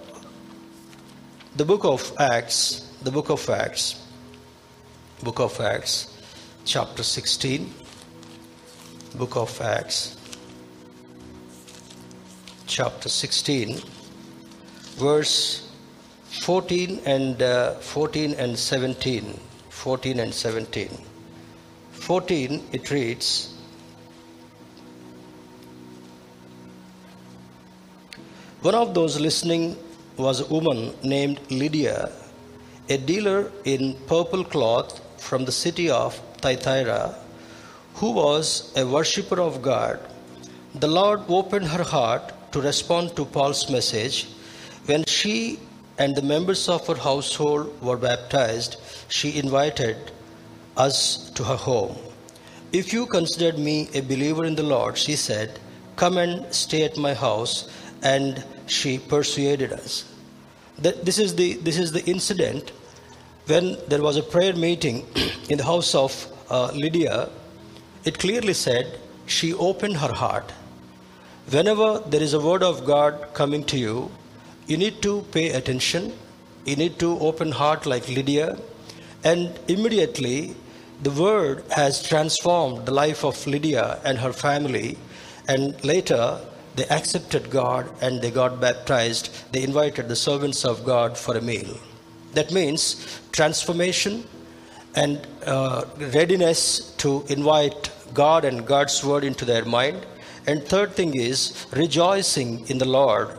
the 1.58 1.64
book 1.64 1.84
of 1.84 2.12
Acts, 2.20 2.86
the 3.02 3.10
book 3.10 3.30
of 3.30 3.50
Acts, 3.50 4.00
book 5.24 5.40
of 5.40 5.60
Acts, 5.60 6.16
chapter 6.64 7.02
16, 7.02 7.74
book 9.16 9.36
of 9.36 9.60
Acts, 9.60 10.16
chapter 12.68 13.08
16, 13.08 13.80
verse 14.98 15.68
14 16.28 17.00
and 17.04 17.42
uh, 17.42 17.74
14 17.80 18.34
and 18.34 18.56
17. 18.56 19.40
14 19.70 20.20
and 20.20 20.32
17. 20.32 20.96
14, 21.90 22.68
it 22.70 22.88
reads, 22.92 23.52
One 28.62 28.76
of 28.76 28.94
those 28.94 29.18
listening 29.18 29.76
was 30.18 30.40
a 30.40 30.46
woman 30.46 30.92
named 31.02 31.40
Lydia, 31.50 32.10
a 32.88 32.98
dealer 32.98 33.52
in 33.64 33.94
purple 34.06 34.44
cloth 34.44 35.00
from 35.20 35.44
the 35.44 35.52
city 35.52 35.88
of 35.90 36.14
Thyatira, 36.40 37.14
who 37.94 38.10
was 38.12 38.72
a 38.76 38.84
worshipper 38.86 39.40
of 39.40 39.62
God. 39.62 40.00
The 40.74 40.88
Lord 40.88 41.22
opened 41.28 41.66
her 41.66 41.84
heart 41.84 42.32
to 42.52 42.60
respond 42.60 43.14
to 43.16 43.24
Paul's 43.24 43.70
message. 43.70 44.28
When 44.86 45.04
she 45.04 45.58
and 45.98 46.14
the 46.14 46.22
members 46.22 46.68
of 46.68 46.86
her 46.86 46.94
household 46.94 47.80
were 47.82 47.96
baptized, 47.96 48.76
she 49.08 49.38
invited 49.38 49.96
us 50.76 51.30
to 51.30 51.44
her 51.44 51.56
home. 51.56 51.96
If 52.72 52.92
you 52.92 53.06
considered 53.06 53.58
me 53.58 53.88
a 53.94 54.00
believer 54.00 54.44
in 54.44 54.54
the 54.54 54.62
Lord, 54.62 54.98
she 54.98 55.16
said, 55.16 55.58
come 55.96 56.18
and 56.18 56.52
stay 56.54 56.84
at 56.84 56.96
my 56.96 57.14
house 57.14 57.68
and 58.02 58.44
she 58.66 58.98
persuaded 58.98 59.72
us. 59.72 60.04
This 60.78 61.18
is 61.18 61.34
the 61.34 61.54
this 61.54 61.78
is 61.78 61.92
the 61.92 62.04
incident 62.04 62.70
when 63.46 63.76
there 63.88 64.02
was 64.02 64.16
a 64.16 64.22
prayer 64.22 64.54
meeting 64.54 65.06
in 65.48 65.58
the 65.58 65.64
house 65.64 65.94
of 65.94 66.26
uh, 66.50 66.70
Lydia. 66.72 67.30
It 68.04 68.18
clearly 68.18 68.54
said 68.54 68.98
she 69.26 69.52
opened 69.54 69.96
her 69.96 70.12
heart. 70.12 70.52
Whenever 71.50 71.98
there 72.06 72.22
is 72.22 72.34
a 72.34 72.40
word 72.40 72.62
of 72.62 72.84
God 72.84 73.28
coming 73.34 73.64
to 73.64 73.78
you, 73.78 74.10
you 74.66 74.76
need 74.76 75.02
to 75.02 75.22
pay 75.32 75.50
attention. 75.50 76.12
You 76.64 76.76
need 76.76 76.98
to 76.98 77.18
open 77.18 77.52
heart 77.52 77.86
like 77.86 78.08
Lydia, 78.08 78.58
and 79.24 79.58
immediately 79.66 80.54
the 81.02 81.10
word 81.10 81.64
has 81.70 82.02
transformed 82.02 82.84
the 82.86 82.92
life 82.92 83.24
of 83.24 83.46
Lydia 83.46 83.98
and 84.04 84.18
her 84.18 84.32
family, 84.32 84.98
and 85.48 85.82
later 85.84 86.40
they 86.78 86.86
accepted 86.86 87.50
God 87.50 87.90
and 88.00 88.22
they 88.22 88.30
got 88.30 88.60
baptized. 88.60 89.52
They 89.52 89.62
invited 89.62 90.08
the 90.08 90.16
servants 90.16 90.64
of 90.64 90.84
God 90.84 91.18
for 91.18 91.36
a 91.36 91.40
meal. 91.40 91.76
That 92.34 92.52
means 92.52 93.20
transformation 93.32 94.24
and 94.94 95.26
uh, 95.44 95.84
readiness 95.98 96.92
to 96.98 97.24
invite 97.28 97.90
God 98.14 98.44
and 98.44 98.66
God's 98.66 99.02
word 99.04 99.24
into 99.24 99.44
their 99.44 99.64
mind. 99.64 100.06
And 100.46 100.64
third 100.64 100.92
thing 100.92 101.14
is 101.14 101.66
rejoicing 101.72 102.68
in 102.68 102.78
the 102.78 102.88
Lord 102.88 103.36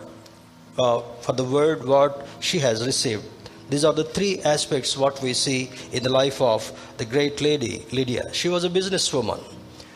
uh, 0.77 1.01
for 1.21 1.33
the 1.33 1.43
word 1.43 1.85
what 1.85 2.27
she 2.39 2.59
has 2.59 2.85
received. 2.85 3.25
These 3.69 3.85
are 3.85 3.93
the 3.93 4.03
three 4.03 4.41
aspects 4.41 4.97
what 4.97 5.21
we 5.21 5.33
see 5.33 5.71
in 5.91 6.03
the 6.03 6.09
life 6.09 6.41
of 6.41 6.71
the 6.97 7.05
great 7.05 7.39
lady 7.39 7.85
Lydia. 7.91 8.33
She 8.33 8.49
was 8.49 8.63
a 8.63 8.69
businesswoman. 8.69 9.41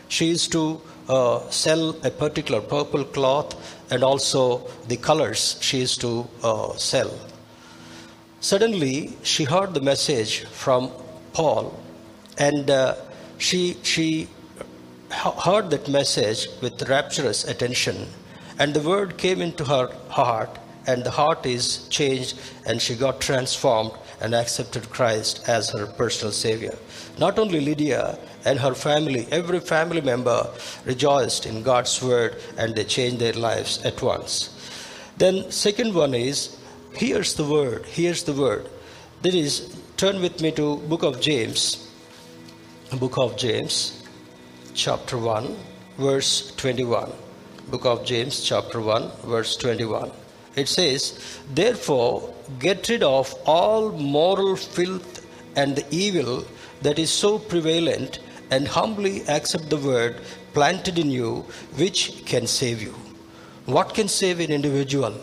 She 0.08 0.26
used 0.26 0.52
to 0.52 0.80
uh, 1.08 1.48
sell 1.50 1.90
a 2.04 2.10
particular 2.10 2.60
purple 2.60 3.04
cloth 3.04 3.54
and 3.90 4.02
also 4.02 4.66
the 4.88 4.96
colors 4.96 5.58
she 5.60 5.82
is 5.82 5.96
to 5.98 6.26
uh, 6.42 6.72
sell. 6.76 7.12
Suddenly, 8.40 9.16
she 9.22 9.44
heard 9.44 9.74
the 9.74 9.80
message 9.80 10.44
from 10.44 10.90
Paul, 11.32 11.78
and 12.38 12.70
uh, 12.70 12.96
she 13.38 13.76
she 13.82 14.28
heard 15.10 15.70
that 15.70 15.88
message 15.88 16.48
with 16.60 16.88
rapturous 16.88 17.44
attention, 17.44 18.06
and 18.58 18.74
the 18.74 18.80
word 18.80 19.16
came 19.16 19.40
into 19.40 19.64
her 19.64 19.88
heart, 20.08 20.58
and 20.86 21.04
the 21.04 21.10
heart 21.10 21.46
is 21.46 21.88
changed, 21.88 22.38
and 22.66 22.82
she 22.82 22.94
got 22.94 23.20
transformed 23.20 23.92
and 24.24 24.34
accepted 24.34 24.88
Christ 24.88 25.46
as 25.46 25.68
her 25.70 25.86
personal 25.86 26.32
Savior. 26.32 26.74
Not 27.18 27.38
only 27.38 27.60
Lydia 27.60 28.18
and 28.46 28.58
her 28.58 28.74
family, 28.74 29.28
every 29.30 29.60
family 29.60 30.00
member 30.00 30.48
rejoiced 30.86 31.44
in 31.44 31.62
God's 31.62 32.02
word 32.02 32.40
and 32.56 32.74
they 32.74 32.84
changed 32.84 33.18
their 33.18 33.34
lives 33.34 33.84
at 33.84 34.00
once. 34.00 34.32
Then, 35.18 35.50
second 35.50 35.94
one 35.94 36.14
is 36.14 36.56
here's 36.94 37.34
the 37.34 37.44
word, 37.44 37.84
here's 37.84 38.24
the 38.24 38.32
word. 38.32 38.66
That 39.20 39.34
is, 39.34 39.76
turn 39.98 40.22
with 40.22 40.40
me 40.40 40.52
to 40.52 40.78
book 40.78 41.02
of 41.02 41.20
James, 41.20 41.92
book 42.98 43.18
of 43.18 43.36
James, 43.36 44.02
chapter 44.72 45.18
1, 45.18 45.54
verse 45.98 46.54
21. 46.56 47.12
Book 47.68 47.84
of 47.84 48.04
James, 48.06 48.42
chapter 48.42 48.80
1, 48.80 49.10
verse 49.24 49.56
21. 49.56 50.10
It 50.56 50.68
says, 50.68 51.20
Therefore, 51.52 52.33
get 52.58 52.88
rid 52.88 53.02
of 53.02 53.34
all 53.46 53.90
moral 53.92 54.56
filth 54.56 55.26
and 55.56 55.76
the 55.76 55.86
evil 55.90 56.44
that 56.82 56.98
is 56.98 57.10
so 57.10 57.38
prevalent, 57.38 58.18
and 58.50 58.68
humbly 58.68 59.22
accept 59.28 59.70
the 59.70 59.76
word 59.76 60.20
planted 60.52 60.98
in 60.98 61.10
you, 61.10 61.44
which 61.76 62.24
can 62.26 62.46
save 62.46 62.82
you. 62.82 62.94
What 63.66 63.94
can 63.94 64.08
save 64.08 64.40
an 64.40 64.52
individual? 64.52 65.14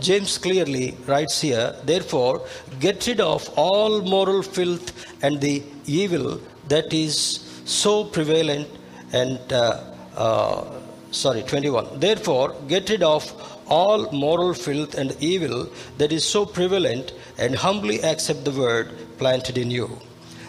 James 0.00 0.38
clearly 0.38 0.96
writes 1.06 1.40
here, 1.40 1.74
therefore, 1.84 2.44
get 2.80 3.06
rid 3.06 3.20
of 3.20 3.48
all 3.56 4.02
moral 4.02 4.42
filth 4.42 4.92
and 5.22 5.40
the 5.40 5.62
evil 5.86 6.40
that 6.68 6.92
is 6.92 7.16
so 7.64 8.04
prevalent 8.04 8.68
and, 9.12 9.40
uh, 9.52 9.80
uh, 10.16 10.64
sorry, 11.12 11.42
21. 11.42 12.00
Therefore, 12.00 12.56
get 12.66 12.90
rid 12.90 13.04
of 13.04 13.22
all 13.66 14.10
moral 14.12 14.54
filth 14.54 14.94
and 14.94 15.16
evil 15.20 15.68
that 15.98 16.12
is 16.12 16.24
so 16.24 16.44
prevalent 16.44 17.12
and 17.38 17.54
humbly 17.54 18.02
accept 18.02 18.44
the 18.44 18.50
word 18.50 18.90
planted 19.18 19.58
in 19.58 19.70
you. 19.70 19.98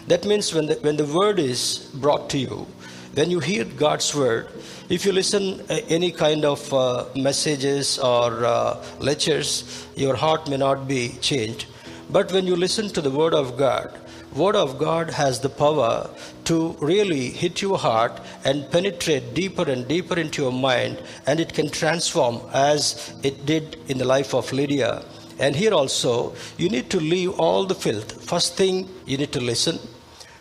That 0.08 0.24
means 0.24 0.54
when 0.54 0.66
the, 0.66 0.74
when 0.76 0.96
the 0.96 1.04
word 1.04 1.38
is 1.38 1.90
brought 1.94 2.30
to 2.30 2.38
you, 2.38 2.66
when 3.14 3.30
you 3.30 3.40
hear 3.40 3.64
God's 3.64 4.14
word, 4.14 4.48
if 4.88 5.04
you 5.04 5.12
listen 5.12 5.60
uh, 5.68 5.80
any 5.88 6.12
kind 6.12 6.44
of 6.44 6.72
uh, 6.72 7.06
messages 7.16 7.98
or 7.98 8.44
uh, 8.44 8.84
lectures, 9.00 9.86
your 9.96 10.14
heart 10.14 10.48
may 10.48 10.58
not 10.58 10.86
be 10.86 11.16
changed. 11.20 11.66
But 12.10 12.30
when 12.30 12.46
you 12.46 12.54
listen 12.54 12.88
to 12.90 13.00
the 13.00 13.10
word 13.10 13.34
of 13.34 13.56
God, 13.56 13.98
word 14.34 14.56
of 14.56 14.78
God 14.78 15.10
has 15.10 15.40
the 15.40 15.48
power 15.48 16.10
to 16.44 16.76
really 16.80 17.30
hit 17.30 17.62
your 17.62 17.78
heart 17.78 18.20
and 18.44 18.70
penetrate 18.70 19.34
deeper 19.34 19.68
and 19.70 19.86
deeper 19.88 20.18
into 20.18 20.42
your 20.42 20.52
mind, 20.52 21.02
and 21.26 21.40
it 21.40 21.54
can 21.54 21.70
transform 21.70 22.40
as 22.52 23.14
it 23.22 23.46
did 23.46 23.78
in 23.88 23.98
the 23.98 24.04
life 24.04 24.34
of 24.34 24.52
Lydia. 24.52 25.04
And 25.38 25.54
here 25.54 25.74
also, 25.74 26.34
you 26.56 26.68
need 26.68 26.90
to 26.90 27.00
leave 27.00 27.38
all 27.38 27.66
the 27.66 27.74
filth. 27.74 28.24
First 28.24 28.56
thing, 28.56 28.88
you 29.04 29.18
need 29.18 29.32
to 29.32 29.40
listen. 29.40 29.78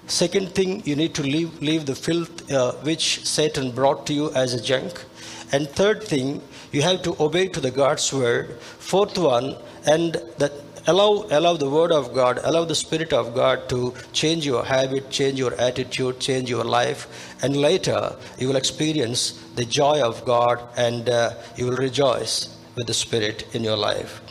Second 0.07 0.53
thing, 0.53 0.83
you 0.85 0.95
need 0.95 1.13
to 1.15 1.23
leave, 1.23 1.61
leave 1.61 1.85
the 1.85 1.95
filth 1.95 2.51
uh, 2.51 2.73
which 2.83 3.25
Satan 3.25 3.71
brought 3.71 4.05
to 4.07 4.13
you 4.13 4.31
as 4.33 4.53
a 4.53 4.61
junk. 4.61 5.03
And 5.51 5.67
third 5.67 6.03
thing, 6.03 6.41
you 6.71 6.81
have 6.81 7.01
to 7.03 7.15
obey 7.19 7.47
to 7.49 7.59
the 7.59 7.71
God's 7.71 8.11
word. 8.13 8.59
Fourth 8.61 9.17
one, 9.17 9.55
and 9.85 10.13
that 10.37 10.64
allow 10.87 11.25
allow 11.31 11.55
the 11.57 11.69
word 11.69 11.91
of 11.91 12.13
God, 12.13 12.39
allow 12.43 12.65
the 12.65 12.75
spirit 12.75 13.13
of 13.13 13.33
God 13.33 13.67
to 13.69 13.93
change 14.13 14.45
your 14.45 14.63
habit, 14.63 15.09
change 15.09 15.39
your 15.39 15.53
attitude, 15.55 16.19
change 16.19 16.49
your 16.49 16.63
life, 16.63 17.07
and 17.41 17.57
later 17.57 18.15
you 18.37 18.47
will 18.47 18.55
experience 18.55 19.31
the 19.55 19.65
joy 19.65 20.01
of 20.01 20.23
God 20.25 20.61
and 20.77 21.09
uh, 21.09 21.33
you 21.55 21.65
will 21.65 21.77
rejoice 21.77 22.55
with 22.75 22.87
the 22.87 22.93
spirit 22.93 23.47
in 23.55 23.63
your 23.63 23.77
life. 23.77 24.21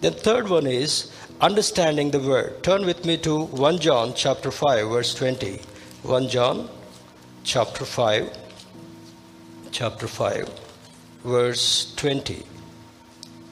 The 0.00 0.10
third 0.10 0.48
one 0.48 0.66
is 0.66 1.12
understanding 1.40 2.10
the 2.10 2.20
word. 2.20 2.62
Turn 2.62 2.84
with 2.84 3.04
me 3.04 3.16
to 3.18 3.44
1 3.46 3.78
John 3.78 4.12
chapter 4.14 4.50
5 4.50 4.88
verse 4.88 5.14
20. 5.14 5.60
1 6.02 6.28
John 6.28 6.68
chapter 7.44 7.84
5 7.84 8.38
chapter 9.70 10.08
5 10.08 10.60
verse 11.24 11.94
20. 11.96 12.42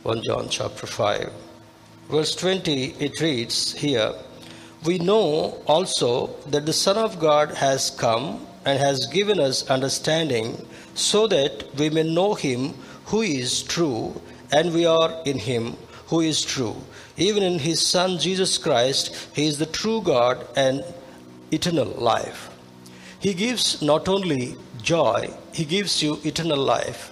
1 0.02 0.22
John 0.22 0.48
chapter 0.48 0.86
5 0.86 1.49
verse 2.10 2.34
20 2.34 2.94
it 3.06 3.20
reads 3.20 3.72
here 3.72 4.12
we 4.84 4.98
know 4.98 5.62
also 5.66 6.26
that 6.54 6.66
the 6.66 6.72
son 6.72 6.98
of 6.98 7.18
god 7.20 7.50
has 7.54 7.90
come 7.90 8.46
and 8.64 8.78
has 8.78 9.06
given 9.06 9.38
us 9.40 9.68
understanding 9.70 10.66
so 10.94 11.26
that 11.26 11.64
we 11.76 11.88
may 11.88 12.02
know 12.02 12.34
him 12.34 12.74
who 13.06 13.22
is 13.22 13.62
true 13.62 14.20
and 14.52 14.74
we 14.74 14.84
are 14.86 15.12
in 15.24 15.38
him 15.38 15.76
who 16.06 16.20
is 16.20 16.42
true. 16.42 16.76
Even 17.16 17.42
in 17.42 17.58
his 17.58 17.84
son 17.86 18.18
jesus 18.18 18.58
christ 18.58 19.14
he 19.34 19.46
is 19.46 19.58
the 19.58 19.66
true 19.66 20.00
god 20.02 20.46
and 20.56 20.84
eternal 21.52 21.86
life. 21.86 22.50
He 23.20 23.34
gives 23.34 23.80
not 23.82 24.08
only 24.08 24.56
joy 24.82 25.30
he 25.52 25.64
gives 25.64 26.02
you 26.02 26.18
eternal 26.24 26.58
life 26.58 27.09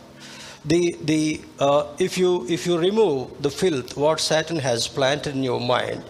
the, 0.69 0.97
the, 1.03 1.41
uh, 1.59 1.87
if, 1.99 2.19
you, 2.19 2.47
if 2.49 2.67
you 2.67 2.79
remove 2.79 3.43
the 3.43 3.51
filth, 3.51 3.97
what 3.97 4.21
Satan 4.21 4.59
has 4.59 4.87
planted 4.87 5.35
in 5.35 5.43
your 5.43 5.61
mind, 5.61 6.05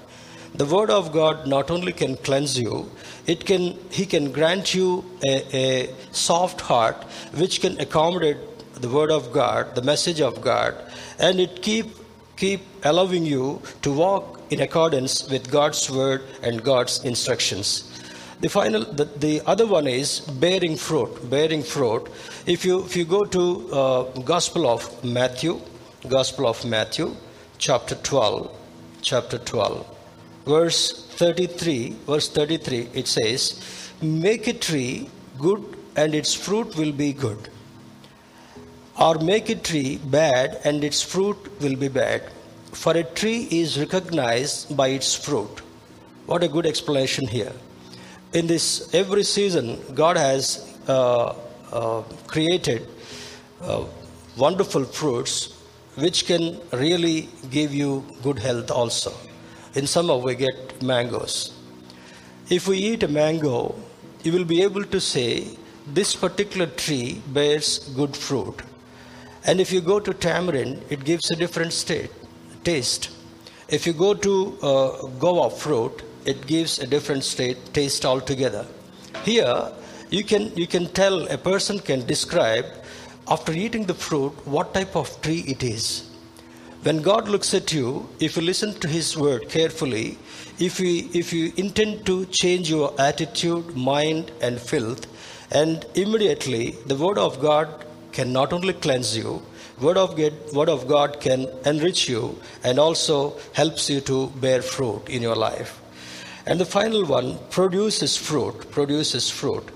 the 0.55 0.67
word 0.67 0.91
of 0.91 1.13
God 1.13 1.47
not 1.47 1.71
only 1.71 1.93
can 1.93 2.17
cleanse 2.17 2.59
you, 2.59 2.91
it 3.27 3.47
can, 3.47 3.79
he 3.91 4.05
can 4.05 4.33
grant 4.33 4.75
you 4.75 5.05
a, 5.25 5.57
a 5.57 5.95
soft 6.11 6.61
heart 6.63 6.97
which 7.35 7.61
can 7.61 7.81
accommodate 7.81 8.39
the 8.75 8.89
word 8.89 9.13
of 9.13 9.33
God, 9.33 9.77
the 9.77 9.83
message 9.83 10.21
of 10.21 10.41
God, 10.41 10.75
and 11.21 11.39
it 11.39 11.63
keep, 11.63 11.95
keep 12.37 12.63
allowing 12.83 13.25
you 13.25 13.63
to 13.83 13.93
walk 13.93 14.41
in 14.51 14.61
accordance 14.61 15.29
with 15.31 15.51
God's 15.51 15.89
word 15.89 16.23
and 16.43 16.65
God's 16.65 17.05
instructions 17.05 17.88
the 18.41 18.49
final 18.49 18.85
the, 18.85 19.05
the 19.05 19.43
other 19.47 19.67
one 19.67 19.87
is 19.87 20.21
bearing 20.21 20.77
fruit 20.77 21.31
bearing 21.31 21.63
fruit. 21.63 22.09
If 22.47 22.65
you 22.65 22.85
if 22.85 22.97
you 22.97 23.05
go 23.05 23.25
to 23.25 23.73
uh, 23.73 24.03
gospel 24.21 24.69
of 24.69 25.05
matthew 25.05 25.61
gospel 26.09 26.47
of 26.47 26.65
matthew 26.65 27.15
chapter 27.59 27.97
12 27.97 28.55
chapter 29.03 29.39
12 29.39 29.87
verse 30.47 31.07
33 31.17 31.97
verse 32.07 32.29
33 32.29 32.89
it 32.95 33.09
says 33.09 33.61
make 34.01 34.47
a 34.47 34.53
tree 34.53 35.11
good 35.39 35.77
and 35.97 36.15
its 36.15 36.33
fruit 36.33 36.77
will 36.77 36.93
be 36.93 37.13
good 37.13 37.51
or 39.01 39.15
make 39.19 39.49
a 39.49 39.57
tree 39.57 39.99
bad 40.05 40.61
and 40.65 40.85
its 40.85 41.03
fruit 41.03 41.37
will 41.61 41.75
be 41.77 41.89
bad 41.89 42.23
for 42.73 42.97
a 42.97 43.03
tree 43.03 43.49
is 43.51 43.79
recognized 43.79 44.77
by 44.77 44.89
its 44.89 45.15
fruit. 45.15 45.63
What 46.27 46.45
a 46.45 46.49
good 46.49 46.67
explanation 46.67 47.27
here 47.27 47.53
in 48.33 48.47
this 48.47 48.93
every 48.95 49.25
season, 49.25 49.79
God 49.95 50.17
has 50.17 50.77
uh, 50.87 51.35
uh, 51.73 52.03
created 52.27 52.87
uh, 53.63 53.85
wonderful 54.37 54.85
fruits 54.85 55.55
which 55.97 56.27
can 56.27 56.61
really 56.73 57.29
give 57.51 57.75
you 57.75 58.05
good 58.23 58.39
health 58.39 58.71
also. 58.71 59.13
In 59.75 59.87
summer, 59.87 60.17
we 60.17 60.35
get 60.35 60.81
mangoes. 60.83 61.53
If 62.49 62.69
we 62.69 62.79
eat 62.79 63.03
a 63.03 63.09
mango, 63.09 63.75
you 64.23 64.33
will 64.33 64.45
be 64.45 64.63
able 64.63 64.85
to 64.85 65.01
say, 65.01 65.57
This 65.87 66.15
particular 66.15 66.67
tree 66.67 67.23
bears 67.29 67.79
good 67.97 68.17
fruit. 68.17 68.63
And 69.45 69.61
if 69.61 69.73
you 69.73 69.81
go 69.81 69.99
to 70.01 70.13
tamarind, 70.13 70.83
it 70.91 71.05
gives 71.05 71.31
a 71.31 71.37
different 71.37 71.73
state, 71.73 72.11
taste. 72.63 73.11
If 73.69 73.87
you 73.87 73.93
go 73.93 74.15
to 74.15 74.59
uh, 74.63 75.49
fruit, 75.51 76.03
it 76.33 76.47
gives 76.47 76.79
a 76.79 76.87
different 76.87 77.25
state 77.25 77.59
taste 77.73 78.05
altogether. 78.05 78.67
Here 79.25 79.73
you 80.11 80.25
can 80.25 80.45
you 80.57 80.67
can 80.67 80.87
tell 81.01 81.17
a 81.37 81.39
person 81.39 81.79
can 81.79 82.07
describe 82.07 82.67
after 83.37 83.53
eating 83.53 83.87
the 83.87 83.99
fruit 84.07 84.47
what 84.57 84.75
type 84.75 84.95
of 84.97 85.11
tree 85.23 85.43
it 85.55 85.63
is. 85.63 85.87
When 86.83 87.03
god 87.03 87.29
looks 87.35 87.53
at 87.59 87.73
you 87.77 88.09
if 88.27 88.37
you 88.37 88.43
listen 88.43 88.75
to 88.83 88.89
his 88.89 89.17
word 89.17 89.49
carefully 89.55 90.07
if 90.67 90.79
you 90.81 90.93
if 91.21 91.33
you 91.33 91.53
intend 91.57 92.07
to 92.11 92.17
change 92.27 92.71
your 92.71 92.93
attitude 93.07 93.75
mind 93.77 94.31
and 94.41 94.61
filth 94.61 95.07
and 95.63 95.87
immediately 95.95 96.63
the 96.93 96.97
word 97.03 97.19
of 97.19 97.41
god 97.41 97.85
can 98.13 98.33
not 98.33 98.53
only 98.53 98.75
cleanse 98.75 99.17
you 99.17 99.43
word 99.81 99.97
of 99.97 100.17
god, 100.17 100.35
word 100.53 100.69
of 100.69 100.87
god 100.87 101.21
can 101.21 101.49
enrich 101.65 102.09
you 102.09 102.23
and 102.63 102.79
also 102.79 103.37
helps 103.53 103.91
you 103.91 104.01
to 104.13 104.29
bear 104.47 104.63
fruit 104.63 105.09
in 105.09 105.23
your 105.23 105.37
life 105.37 105.78
and 106.49 106.59
the 106.59 106.65
final 106.65 107.05
one 107.05 107.39
produces 107.51 108.17
fruit, 108.17 108.71
produces 108.71 109.31
fruit. 109.31 109.69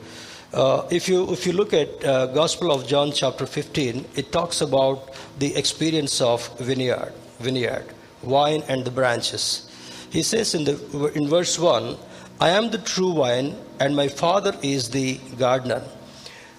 Uh, 0.55 0.89
if, 0.91 1.07
you, 1.07 1.31
if 1.31 1.47
you 1.47 1.53
look 1.53 1.75
at 1.75 2.03
uh, 2.03 2.27
Gospel 2.29 2.73
of 2.73 2.87
John 2.87 3.13
chapter 3.13 3.45
15, 3.45 4.07
it 4.17 4.33
talks 4.33 4.63
about 4.63 5.15
the 5.39 5.55
experience 5.55 6.23
of 6.23 6.49
vineyard, 6.59 7.13
vineyard, 7.41 7.85
wine 8.23 8.63
and 8.69 8.87
the 8.87 8.91
branches. 8.91 9.71
He 10.11 10.23
says 10.23 10.55
in, 10.55 10.65
the, 10.65 11.13
in 11.15 11.29
verse 11.29 11.59
1, 11.59 11.95
I 12.41 12.51
am 12.51 12.71
the 12.71 12.79
true 12.79 13.15
vine 13.15 13.55
and 13.79 13.95
my 13.95 14.09
father 14.09 14.57
is 14.63 14.89
the 14.89 15.19
gardener. 15.39 15.83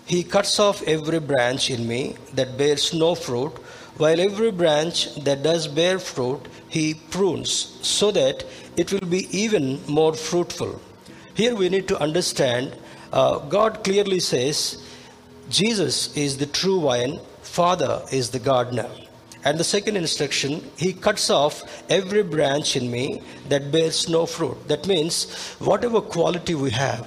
He 0.05 0.23
cuts 0.23 0.59
off 0.59 0.83
every 0.83 1.19
branch 1.19 1.71
in 1.71 1.87
me 1.87 2.17
that 2.35 2.55
bears 2.55 2.93
no 2.93 3.15
fruit, 3.15 3.53
while 3.97 4.19
every 4.19 4.51
branch 4.51 5.13
that 5.15 5.43
does 5.43 5.67
bear 5.67 5.99
fruit, 5.99 6.41
he 6.69 6.95
prunes 6.95 7.77
so 7.81 8.11
that 8.11 8.43
it 8.75 8.91
will 8.91 9.07
be 9.07 9.27
even 9.37 9.79
more 9.87 10.13
fruitful. 10.13 10.81
Here 11.35 11.55
we 11.55 11.69
need 11.69 11.87
to 11.89 11.99
understand 11.99 12.75
uh, 13.13 13.37
God 13.37 13.83
clearly 13.83 14.19
says, 14.19 14.83
Jesus 15.49 16.17
is 16.17 16.37
the 16.37 16.47
true 16.47 16.81
vine, 16.81 17.19
Father 17.43 18.01
is 18.11 18.31
the 18.31 18.39
gardener. 18.39 18.89
And 19.45 19.59
the 19.59 19.63
second 19.63 19.97
instruction, 19.97 20.63
he 20.77 20.93
cuts 20.93 21.29
off 21.29 21.83
every 21.91 22.23
branch 22.23 22.75
in 22.75 22.89
me 22.89 23.21
that 23.49 23.71
bears 23.71 24.09
no 24.09 24.25
fruit. 24.25 24.67
That 24.67 24.87
means, 24.87 25.31
whatever 25.59 26.01
quality 26.01 26.55
we 26.55 26.71
have, 26.71 27.05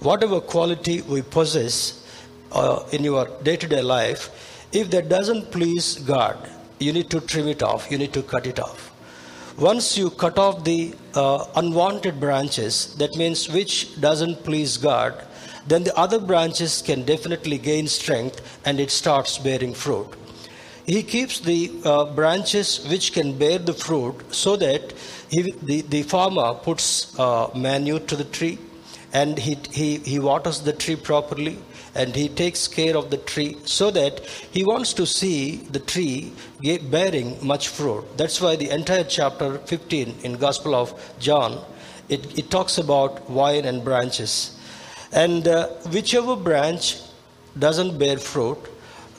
whatever 0.00 0.40
quality 0.40 1.02
we 1.02 1.20
possess 1.20 2.06
uh, 2.52 2.84
in 2.92 3.04
your 3.04 3.26
day 3.42 3.56
to 3.56 3.68
day 3.68 3.82
life, 3.82 4.51
if 4.72 4.90
that 4.90 5.08
doesn't 5.08 5.50
please 5.50 5.96
God, 5.96 6.50
you 6.78 6.92
need 6.92 7.10
to 7.10 7.20
trim 7.20 7.48
it 7.48 7.62
off, 7.62 7.90
you 7.90 7.98
need 7.98 8.12
to 8.14 8.22
cut 8.22 8.46
it 8.46 8.58
off. 8.58 8.90
Once 9.58 9.98
you 9.98 10.10
cut 10.10 10.38
off 10.38 10.64
the 10.64 10.94
uh, 11.14 11.44
unwanted 11.56 12.18
branches, 12.18 12.94
that 12.96 13.14
means 13.16 13.48
which 13.50 14.00
doesn't 14.00 14.42
please 14.44 14.78
God, 14.78 15.26
then 15.66 15.84
the 15.84 15.96
other 15.96 16.18
branches 16.18 16.82
can 16.82 17.04
definitely 17.04 17.58
gain 17.58 17.86
strength 17.86 18.60
and 18.64 18.80
it 18.80 18.90
starts 18.90 19.38
bearing 19.38 19.74
fruit. 19.74 20.08
He 20.86 21.02
keeps 21.02 21.38
the 21.38 21.70
uh, 21.84 22.06
branches 22.06 22.84
which 22.88 23.12
can 23.12 23.38
bear 23.38 23.58
the 23.58 23.74
fruit 23.74 24.34
so 24.34 24.56
that 24.56 24.94
he, 25.30 25.52
the, 25.62 25.82
the 25.82 26.02
farmer 26.02 26.54
puts 26.54 27.16
uh, 27.18 27.50
manure 27.54 28.00
to 28.00 28.16
the 28.16 28.24
tree 28.24 28.58
and 29.12 29.38
he, 29.38 29.56
he, 29.70 29.98
he 29.98 30.18
waters 30.18 30.60
the 30.60 30.72
tree 30.72 30.96
properly 30.96 31.58
and 31.94 32.14
he 32.14 32.28
takes 32.28 32.66
care 32.68 32.96
of 32.96 33.10
the 33.10 33.18
tree 33.18 33.56
so 33.64 33.90
that 33.90 34.20
he 34.50 34.64
wants 34.64 34.92
to 34.94 35.06
see 35.06 35.56
the 35.56 35.78
tree 35.78 36.32
bearing 36.90 37.44
much 37.46 37.68
fruit. 37.68 38.04
That's 38.16 38.40
why 38.40 38.56
the 38.56 38.70
entire 38.70 39.04
chapter 39.04 39.58
15 39.58 40.20
in 40.22 40.34
Gospel 40.34 40.74
of 40.74 40.94
John 41.18 41.62
it, 42.08 42.38
it 42.38 42.50
talks 42.50 42.78
about 42.78 43.26
vine 43.28 43.64
and 43.64 43.84
branches. 43.84 44.58
And 45.12 45.46
uh, 45.48 45.68
whichever 45.94 46.36
branch 46.36 46.98
doesn't 47.58 47.98
bear 47.98 48.18
fruit, 48.18 48.58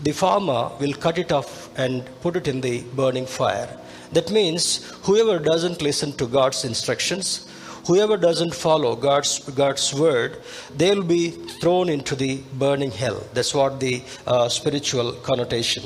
the 0.01 0.11
farmer 0.11 0.71
will 0.79 0.93
cut 0.93 1.17
it 1.17 1.31
off 1.31 1.69
and 1.77 2.03
put 2.21 2.35
it 2.35 2.47
in 2.47 2.61
the 2.61 2.81
burning 2.95 3.25
fire. 3.25 3.69
That 4.11 4.31
means 4.31 4.91
whoever 5.03 5.39
doesn't 5.39 5.81
listen 5.81 6.13
to 6.13 6.27
God's 6.27 6.65
instructions, 6.65 7.47
whoever 7.85 8.17
doesn't 8.17 8.53
follow 8.53 8.95
God's, 8.95 9.39
God's 9.39 9.93
word, 9.93 10.41
they'll 10.75 11.03
be 11.03 11.31
thrown 11.31 11.89
into 11.89 12.15
the 12.15 12.41
burning 12.53 12.91
hell. 12.91 13.23
That's 13.33 13.53
what 13.53 13.79
the 13.79 14.03
uh, 14.25 14.49
spiritual 14.49 15.13
connotation. 15.13 15.83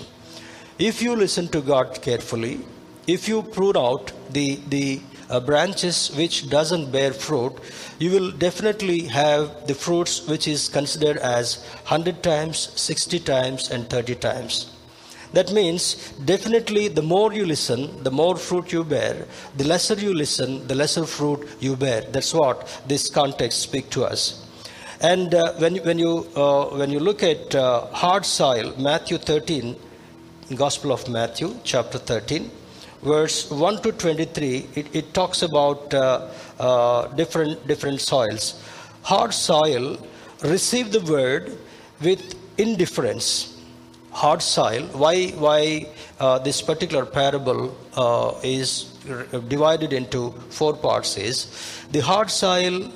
If 0.79 1.01
you 1.01 1.15
listen 1.15 1.47
to 1.49 1.61
God 1.61 2.01
carefully, 2.01 2.59
if 3.07 3.27
you 3.27 3.41
prune 3.41 3.77
out 3.77 4.11
the, 4.31 4.59
the 4.67 5.01
uh, 5.29 5.39
branches 5.39 6.11
which 6.15 6.49
doesn't 6.49 6.91
bear 6.91 7.13
fruit, 7.13 7.53
you 7.99 8.11
will 8.11 8.31
definitely 8.31 9.01
have 9.01 9.67
the 9.67 9.73
fruits 9.73 10.27
which 10.27 10.47
is 10.47 10.67
considered 10.69 11.17
as 11.17 11.63
100 11.87 12.21
times, 12.21 12.71
60 12.79 13.19
times, 13.21 13.71
and 13.71 13.89
30 13.89 14.15
times. 14.15 14.76
That 15.33 15.51
means 15.51 16.11
definitely 16.25 16.87
the 16.87 17.01
more 17.01 17.33
you 17.33 17.45
listen, 17.45 18.03
the 18.03 18.11
more 18.11 18.37
fruit 18.37 18.71
you 18.71 18.83
bear. 18.83 19.27
The 19.57 19.65
lesser 19.65 19.95
you 19.95 20.13
listen, 20.13 20.67
the 20.67 20.75
lesser 20.75 21.05
fruit 21.05 21.47
you 21.59 21.75
bear. 21.75 22.01
That's 22.01 22.33
what 22.33 22.81
this 22.87 23.09
context 23.09 23.59
speaks 23.59 23.89
to 23.89 24.05
us. 24.05 24.45
And 25.01 25.35
uh, 25.35 25.53
when, 25.53 25.75
when, 25.77 25.99
you, 25.99 26.27
uh, 26.35 26.65
when 26.69 26.89
you 26.89 26.99
look 26.99 27.21
at 27.21 27.53
uh, 27.53 27.85
hard 27.87 28.25
soil, 28.25 28.73
Matthew 28.79 29.17
13, 29.17 29.75
Gospel 30.55 30.91
of 30.91 31.07
Matthew, 31.09 31.55
chapter 31.63 31.99
13, 31.99 32.49
verse 33.03 33.51
1 33.51 33.81
to 33.83 33.91
23, 33.91 34.69
it, 34.75 34.95
it 34.95 35.13
talks 35.13 35.43
about 35.43 35.93
uh, 35.93 36.29
uh, 36.59 37.07
different, 37.09 37.67
different 37.67 38.01
soils. 38.01 38.63
Hard 39.03 39.33
soil 39.33 39.97
receive 40.41 40.91
the 40.91 41.01
word 41.01 41.57
with 42.01 42.35
indifference. 42.57 43.56
Hard 44.21 44.41
soil, 44.41 44.83
why, 45.01 45.29
why 45.45 45.85
uh, 46.19 46.39
this 46.39 46.59
particular 46.61 47.05
parable 47.05 47.77
uh, 47.95 48.33
is 48.43 48.85
divided 49.47 49.93
into 49.93 50.31
four 50.49 50.73
parts 50.75 51.17
is 51.17 51.37
the 51.91 51.99
hard 51.99 52.31
soil 52.31 52.91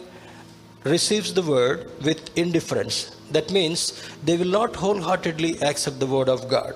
receives 0.83 1.31
the 1.33 1.43
word 1.43 1.91
with 2.03 2.35
indifference. 2.35 3.15
That 3.29 3.51
means 3.51 3.81
they 4.23 4.35
will 4.35 4.53
not 4.59 4.75
wholeheartedly 4.75 5.61
accept 5.61 5.99
the 5.99 6.07
word 6.07 6.27
of 6.27 6.49
God. 6.49 6.73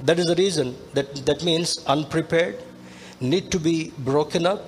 That 0.00 0.20
is 0.20 0.26
the 0.26 0.36
reason 0.36 0.76
that 0.94 1.26
that 1.26 1.42
means 1.42 1.84
unprepared, 1.86 2.62
need 3.20 3.50
to 3.50 3.58
be 3.58 3.92
broken 3.98 4.46
up. 4.46 4.62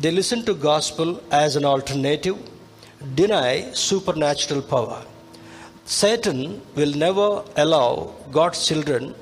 They 0.00 0.10
listen 0.10 0.44
to 0.46 0.54
gospel 0.54 1.22
as 1.30 1.54
an 1.54 1.64
alternative, 1.64 2.38
deny 3.14 3.70
supernatural 3.72 4.62
power. 4.62 5.04
Satan 5.84 6.62
will 6.74 6.94
never 6.94 7.44
allow 7.56 8.14
God's 8.30 8.66
children 8.66 9.14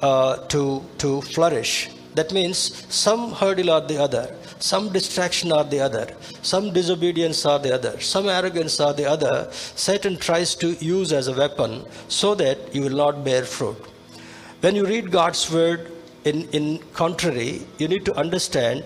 uh, 0.00 0.36
to, 0.48 0.82
to 0.98 1.20
flourish. 1.22 1.90
That 2.14 2.32
means 2.32 2.86
some 2.94 3.32
hurdle 3.32 3.70
or 3.70 3.80
the 3.80 3.98
other, 3.98 4.34
some 4.60 4.92
distraction 4.92 5.50
or 5.50 5.64
the 5.64 5.80
other, 5.80 6.14
some 6.42 6.72
disobedience 6.72 7.44
or 7.44 7.58
the 7.58 7.74
other, 7.74 7.98
some 8.00 8.28
arrogance 8.28 8.78
or 8.78 8.92
the 8.92 9.04
other, 9.04 9.48
Satan 9.50 10.16
tries 10.16 10.54
to 10.56 10.72
use 10.74 11.12
as 11.12 11.26
a 11.26 11.32
weapon 11.32 11.84
so 12.08 12.34
that 12.36 12.74
you 12.74 12.82
will 12.82 12.96
not 12.96 13.24
bear 13.24 13.44
fruit. 13.44 13.76
When 14.60 14.76
you 14.76 14.86
read 14.86 15.10
God's 15.10 15.50
word, 15.50 15.90
in, 16.24 16.48
in 16.50 16.78
contrary, 16.94 17.66
you 17.78 17.88
need 17.88 18.04
to 18.06 18.14
understand 18.14 18.84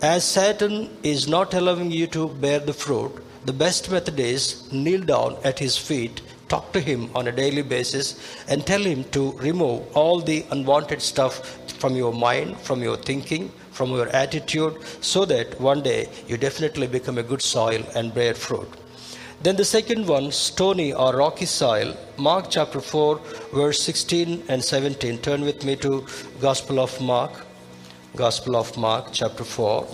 as 0.00 0.24
Satan 0.24 0.96
is 1.02 1.26
not 1.28 1.52
allowing 1.54 1.90
you 1.90 2.06
to 2.08 2.28
bear 2.28 2.60
the 2.60 2.72
fruit, 2.72 3.12
the 3.44 3.52
best 3.52 3.90
method 3.90 4.20
is 4.20 4.72
kneel 4.72 5.02
down 5.02 5.36
at 5.42 5.58
his 5.58 5.76
feet, 5.76 6.22
talk 6.48 6.72
to 6.72 6.80
him 6.80 7.10
on 7.14 7.28
a 7.28 7.32
daily 7.32 7.62
basis, 7.62 8.18
and 8.48 8.66
tell 8.66 8.82
him 8.82 9.04
to 9.10 9.32
remove 9.32 9.96
all 9.96 10.20
the 10.20 10.44
unwanted 10.50 11.02
stuff 11.02 11.34
from 11.78 11.94
your 11.94 12.12
mind, 12.12 12.58
from 12.58 12.82
your 12.82 12.96
thinking, 12.96 13.50
from 13.70 13.90
your 13.90 14.08
attitude, 14.08 14.76
so 15.00 15.24
that 15.24 15.60
one 15.60 15.82
day 15.82 16.08
you 16.26 16.36
definitely 16.36 16.86
become 16.86 17.18
a 17.18 17.22
good 17.22 17.42
soil 17.42 17.82
and 17.94 18.14
bear 18.14 18.34
fruit. 18.34 18.68
Then 19.42 19.54
the 19.54 19.64
second 19.64 20.08
one, 20.08 20.32
stony 20.32 20.92
or 20.92 21.14
rocky 21.14 21.46
soil, 21.46 21.96
Mark 22.16 22.46
chapter 22.50 22.80
4, 22.80 23.20
verse 23.54 23.80
16 23.82 24.42
and 24.48 24.64
17. 24.64 25.18
Turn 25.18 25.42
with 25.42 25.64
me 25.64 25.76
to 25.76 26.04
Gospel 26.40 26.80
of 26.80 27.00
Mark. 27.00 27.46
Gospel 28.16 28.56
of 28.56 28.76
Mark 28.76 29.10
chapter 29.12 29.44
4. 29.44 29.86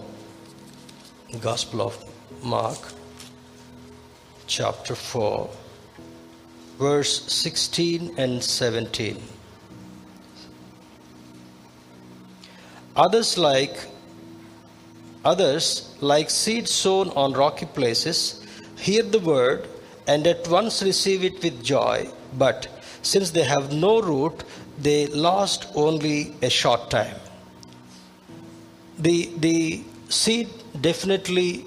Gospel 1.41 1.83
of 1.83 2.03
Mark 2.43 2.79
chapter 4.47 4.95
4, 4.95 5.49
verse 6.79 7.33
16 7.33 8.15
and 8.19 8.43
17. 8.43 9.21
Others 12.97 13.39
like 13.39 13.77
others 15.25 15.95
like 16.01 16.31
seed 16.31 16.69
sown 16.69 17.09
on 17.11 17.33
rocky 17.33 17.67
places 17.67 18.45
hear 18.77 19.03
the 19.03 19.19
word 19.19 19.67
and 20.07 20.27
at 20.27 20.47
once 20.49 20.83
receive 20.83 21.25
it 21.25 21.43
with 21.43 21.63
joy, 21.65 22.09
but 22.37 22.69
since 23.03 23.31
they 23.31 23.45
have 23.45 23.73
no 23.73 24.01
root, 24.01 24.45
they 24.79 25.07
last 25.09 25.67
only 25.75 26.35
a 26.43 26.51
short 26.51 26.91
time. 26.91 27.17
The, 28.99 29.31
the 29.39 29.83
seed 30.09 30.49
definitely 30.81 31.65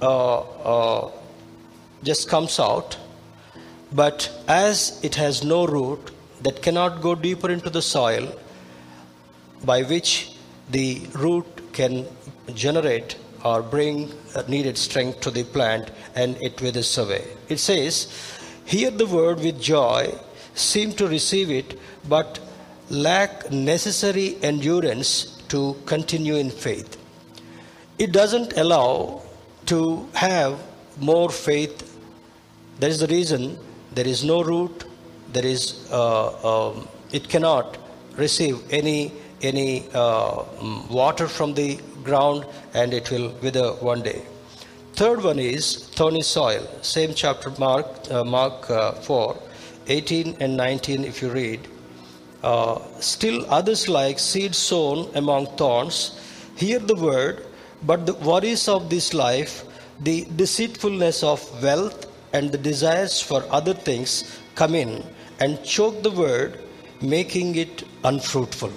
uh, 0.00 0.40
uh, 0.40 1.10
just 2.02 2.28
comes 2.28 2.58
out, 2.58 2.96
but 3.92 4.30
as 4.46 5.00
it 5.02 5.14
has 5.16 5.42
no 5.42 5.66
root 5.66 6.10
that 6.42 6.62
cannot 6.62 7.00
go 7.00 7.14
deeper 7.14 7.50
into 7.50 7.70
the 7.70 7.82
soil, 7.82 8.32
by 9.64 9.82
which 9.82 10.32
the 10.70 11.02
root 11.14 11.72
can 11.72 12.06
generate 12.54 13.16
or 13.44 13.62
bring 13.62 14.12
needed 14.48 14.76
strength 14.78 15.20
to 15.20 15.30
the 15.30 15.44
plant 15.44 15.90
and 16.14 16.36
it 16.40 16.60
withers 16.60 16.96
away. 16.98 17.24
It 17.48 17.58
says, 17.58 18.08
Hear 18.64 18.90
the 18.90 19.06
word 19.06 19.40
with 19.40 19.60
joy, 19.60 20.14
seem 20.54 20.92
to 20.92 21.08
receive 21.08 21.50
it, 21.50 21.78
but 22.08 22.38
lack 22.88 23.50
necessary 23.50 24.36
endurance 24.42 25.36
to 25.48 25.76
continue 25.86 26.36
in 26.36 26.50
faith. 26.50 26.96
It 27.98 28.12
doesn't 28.12 28.56
allow 28.56 29.22
to 29.66 30.08
have 30.14 30.60
more 30.98 31.30
faith. 31.30 31.98
That 32.78 32.90
is 32.90 33.00
the 33.00 33.06
reason 33.08 33.58
there 33.92 34.06
is 34.06 34.24
no 34.24 34.42
root, 34.42 34.84
there 35.32 35.46
is, 35.46 35.88
uh, 35.90 36.70
um, 36.70 36.88
it 37.12 37.28
cannot 37.28 37.78
receive 38.16 38.60
any, 38.72 39.12
any 39.42 39.84
uh, 39.94 40.44
water 40.90 41.28
from 41.28 41.54
the 41.54 41.80
ground 42.02 42.46
and 42.74 42.92
it 42.92 43.10
will 43.10 43.32
wither 43.42 43.72
one 43.74 44.02
day. 44.02 44.22
Third 44.94 45.22
one 45.22 45.38
is 45.38 45.86
thorny 45.90 46.22
soil. 46.22 46.66
Same 46.82 47.14
chapter, 47.14 47.50
Mark, 47.58 47.86
uh, 48.10 48.24
Mark 48.24 48.68
uh, 48.70 48.92
4, 48.92 49.36
18 49.86 50.36
and 50.40 50.56
19, 50.56 51.04
if 51.04 51.22
you 51.22 51.30
read. 51.30 51.60
Uh, 52.42 52.80
still 53.00 53.44
others 53.50 53.88
like 53.88 54.18
seed 54.18 54.54
sown 54.54 55.10
among 55.14 55.46
thorns 55.56 56.18
hear 56.56 56.78
the 56.78 56.94
word, 56.94 57.46
but 57.82 58.04
the 58.04 58.14
worries 58.14 58.68
of 58.68 58.90
this 58.90 59.14
life, 59.14 59.64
the 60.00 60.26
deceitfulness 60.36 61.22
of 61.22 61.40
wealth, 61.62 62.06
and 62.32 62.52
the 62.52 62.58
desires 62.58 63.20
for 63.20 63.44
other 63.50 63.74
things 63.74 64.38
come 64.54 64.74
in 64.74 65.04
and 65.40 65.62
choke 65.64 66.02
the 66.02 66.10
word, 66.10 66.60
making 67.00 67.56
it 67.56 67.84
unfruitful. 68.04 68.72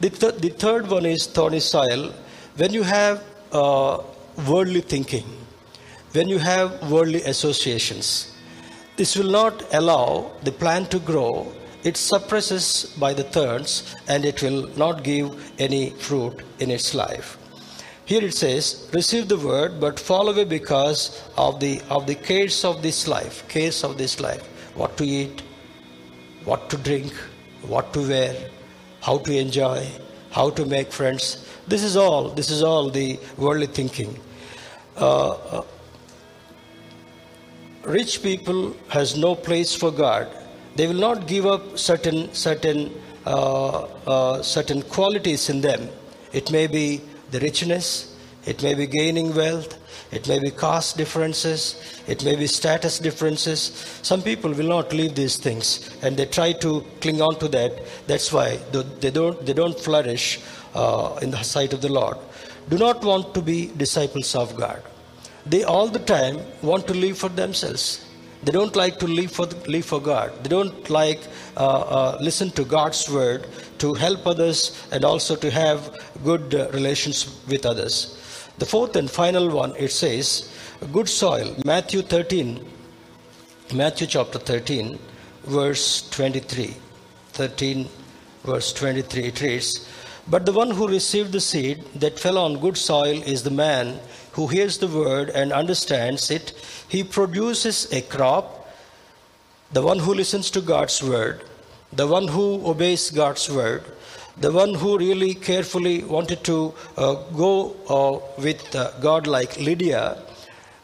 The, 0.00 0.10
th- 0.10 0.34
the 0.36 0.50
third 0.50 0.88
one 0.88 1.06
is 1.06 1.26
thorny 1.26 1.60
soil. 1.60 2.12
When 2.56 2.72
you 2.72 2.82
have 2.82 3.24
uh, 3.52 4.02
worldly 4.46 4.82
thinking, 4.82 5.24
when 6.12 6.28
you 6.28 6.38
have 6.38 6.90
worldly 6.90 7.22
associations, 7.22 8.34
this 8.96 9.16
will 9.16 9.30
not 9.30 9.62
allow 9.72 10.32
the 10.42 10.52
plant 10.52 10.90
to 10.90 10.98
grow. 10.98 11.52
It 11.84 11.96
suppresses 11.96 12.94
by 12.98 13.14
the 13.14 13.22
thorns 13.22 13.94
and 14.08 14.24
it 14.24 14.42
will 14.42 14.68
not 14.76 15.04
give 15.04 15.52
any 15.58 15.90
fruit 15.90 16.42
in 16.58 16.70
its 16.70 16.94
life. 16.94 17.37
Here 18.08 18.24
it 18.24 18.32
says, 18.32 18.88
receive 18.94 19.28
the 19.28 19.36
word, 19.36 19.80
but 19.80 20.00
fall 20.00 20.30
away 20.30 20.44
because 20.44 21.22
of 21.36 21.60
the 21.60 21.82
of 21.90 22.06
the 22.06 22.14
cares 22.14 22.64
of 22.64 22.80
this 22.80 23.06
life, 23.06 23.46
cares 23.48 23.84
of 23.84 23.98
this 23.98 24.18
life. 24.18 24.44
What 24.74 24.96
to 24.96 25.04
eat, 25.04 25.42
what 26.46 26.70
to 26.70 26.78
drink, 26.78 27.12
what 27.72 27.92
to 27.92 28.08
wear, 28.08 28.34
how 29.02 29.18
to 29.18 29.36
enjoy, 29.38 29.86
how 30.30 30.48
to 30.48 30.64
make 30.64 30.90
friends. 30.90 31.44
This 31.66 31.84
is 31.84 31.98
all. 31.98 32.30
This 32.30 32.48
is 32.48 32.62
all 32.62 32.88
the 32.88 33.20
worldly 33.36 33.66
thinking. 33.66 34.18
Uh, 34.96 35.32
uh, 35.58 35.64
rich 37.82 38.22
people 38.22 38.74
has 38.88 39.18
no 39.18 39.34
place 39.34 39.74
for 39.74 39.90
God. 39.90 40.28
They 40.76 40.86
will 40.86 41.02
not 41.08 41.26
give 41.26 41.44
up 41.44 41.78
certain 41.78 42.32
certain 42.32 42.90
uh, 43.26 43.82
uh, 44.14 44.42
certain 44.42 44.80
qualities 44.96 45.50
in 45.50 45.60
them. 45.60 45.90
It 46.32 46.50
may 46.50 46.66
be 46.66 47.02
the 47.30 47.40
richness, 47.40 48.16
it 48.46 48.62
may 48.62 48.74
be 48.74 48.86
gaining 48.86 49.34
wealth, 49.34 49.78
it 50.10 50.26
may 50.26 50.38
be 50.38 50.50
caste 50.50 50.96
differences, 50.96 52.02
it 52.06 52.24
may 52.24 52.34
be 52.34 52.46
status 52.46 52.98
differences. 52.98 53.60
Some 54.02 54.22
people 54.22 54.52
will 54.52 54.68
not 54.68 54.92
leave 54.92 55.14
these 55.14 55.36
things, 55.36 55.90
and 56.02 56.16
they 56.16 56.26
try 56.26 56.52
to 56.52 56.84
cling 57.00 57.20
on 57.20 57.38
to 57.40 57.48
that. 57.48 57.82
That's 58.06 58.32
why 58.32 58.56
they 59.00 59.10
don't 59.10 59.44
they 59.44 59.52
don't 59.52 59.78
flourish 59.78 60.40
uh, 60.74 61.18
in 61.20 61.30
the 61.30 61.42
sight 61.42 61.72
of 61.74 61.82
the 61.82 61.92
Lord. 61.92 62.16
Do 62.70 62.78
not 62.78 63.04
want 63.04 63.34
to 63.34 63.42
be 63.42 63.66
disciples 63.76 64.34
of 64.34 64.56
God. 64.56 64.82
They 65.44 65.64
all 65.64 65.88
the 65.88 65.98
time 65.98 66.40
want 66.62 66.86
to 66.86 66.94
live 66.94 67.18
for 67.18 67.28
themselves. 67.28 68.07
They 68.48 68.52
don't 68.52 68.76
like 68.76 68.98
to 69.00 69.06
live 69.06 69.30
for, 69.30 69.44
live 69.66 69.84
for 69.84 70.00
God. 70.00 70.32
They 70.42 70.48
don't 70.48 70.88
like 70.88 71.20
uh, 71.54 71.60
uh, 71.60 72.18
listen 72.18 72.50
to 72.52 72.64
God's 72.64 73.06
word 73.10 73.46
to 73.76 73.92
help 73.92 74.26
others 74.26 74.88
and 74.90 75.04
also 75.04 75.36
to 75.36 75.50
have 75.50 75.94
good 76.24 76.54
uh, 76.54 76.70
relations 76.70 77.42
with 77.46 77.66
others. 77.66 78.16
The 78.56 78.64
fourth 78.64 78.96
and 78.96 79.10
final 79.10 79.50
one, 79.50 79.76
it 79.76 79.92
says, 79.92 80.50
good 80.94 81.10
soil. 81.10 81.56
Matthew 81.66 82.00
13, 82.00 82.66
Matthew 83.74 84.06
chapter 84.06 84.38
13, 84.38 84.98
verse 85.44 86.08
23. 86.08 86.74
13, 87.32 87.86
verse 88.44 88.72
23, 88.72 89.24
it 89.24 89.42
reads, 89.42 89.86
But 90.26 90.46
the 90.46 90.52
one 90.52 90.70
who 90.70 90.88
received 90.88 91.32
the 91.32 91.42
seed 91.42 91.84
that 91.96 92.18
fell 92.18 92.38
on 92.38 92.60
good 92.60 92.78
soil 92.78 93.22
is 93.24 93.42
the 93.42 93.50
man 93.50 94.00
who 94.38 94.46
hears 94.46 94.78
the 94.78 94.86
word 94.86 95.30
and 95.30 95.52
understands 95.52 96.30
it, 96.30 96.52
he 96.88 97.02
produces 97.02 97.92
a 97.92 98.02
crop. 98.02 98.44
The 99.72 99.82
one 99.82 99.98
who 99.98 100.14
listens 100.14 100.48
to 100.52 100.60
God's 100.60 101.02
word, 101.02 101.42
the 101.92 102.06
one 102.06 102.28
who 102.28 102.46
obeys 102.64 103.10
God's 103.10 103.50
word, 103.50 103.82
the 104.36 104.52
one 104.52 104.74
who 104.74 104.96
really 104.96 105.34
carefully 105.34 106.04
wanted 106.04 106.44
to 106.44 106.72
uh, 106.96 107.14
go 107.42 107.74
uh, 107.96 108.20
with 108.40 108.76
uh, 108.76 108.92
God, 109.00 109.26
like 109.26 109.58
Lydia, 109.58 110.22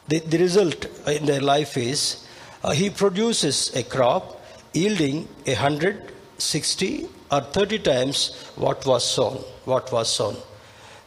the, 0.08 0.18
the, 0.18 0.38
result 0.38 0.86
in 1.06 1.24
their 1.24 1.40
life 1.40 1.76
is 1.76 2.26
uh, 2.64 2.72
he 2.72 2.90
produces 2.90 3.74
a 3.76 3.84
crop 3.84 4.44
yielding 4.72 5.28
a 5.46 5.54
hundred, 5.54 6.12
sixty, 6.38 7.08
or 7.30 7.40
thirty 7.40 7.78
times 7.78 8.34
what 8.56 8.84
was 8.84 9.08
sown. 9.08 9.36
What 9.64 9.92
was 9.92 10.12
sown. 10.12 10.36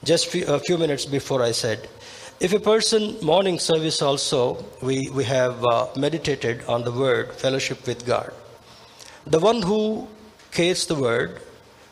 Just 0.05 0.33
a 0.33 0.60
few 0.60 0.77
minutes 0.77 1.05
before 1.05 1.43
I 1.43 1.51
said, 1.51 1.89
if 2.39 2.54
a 2.54 2.60
person, 2.60 3.17
morning 3.23 3.58
service 3.58 4.02
also, 4.02 4.63
we, 4.82 5.10
we 5.10 5.23
have 5.23 5.65
uh, 5.65 5.88
meditated 5.95 6.63
on 6.65 6.84
the 6.84 6.91
word, 6.91 7.34
fellowship 7.34 7.88
with 7.88 8.06
God. 8.06 8.32
The 9.26 9.39
one 9.39 9.63
who 9.63 10.08
cares 10.52 10.86
the 10.86 10.95
word, 10.95 11.41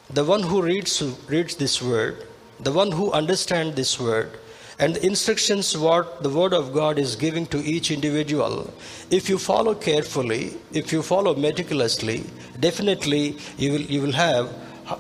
the 0.10 0.24
one 0.24 0.44
who 0.44 0.62
reads, 0.62 1.02
reads 1.28 1.56
this 1.56 1.82
word, 1.82 2.28
the 2.60 2.72
one 2.72 2.92
who 2.92 3.12
understands 3.12 3.76
this 3.76 4.00
word, 4.00 4.38
and 4.78 4.96
the 4.96 5.06
instructions 5.06 5.76
what 5.76 6.22
the 6.22 6.30
word 6.30 6.54
of 6.54 6.74
God 6.74 7.00
is 7.00 7.16
giving 7.16 7.48
to 7.48 7.58
each 7.64 7.90
individual, 7.90 8.72
if 9.10 9.30
you 9.30 9.40
follow 9.40 9.74
carefully, 9.74 10.58
if 10.72 10.92
you 10.94 11.02
follow 11.02 11.34
meticulously, 11.36 12.24
definitely 12.60 13.38
you 13.58 13.72
will, 13.72 13.82
you 13.82 14.02
will 14.02 14.12
have 14.12 14.54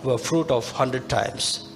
a 0.05 0.17
fruit 0.17 0.49
of 0.49 0.65
100 0.71 1.07
times. 1.07 1.69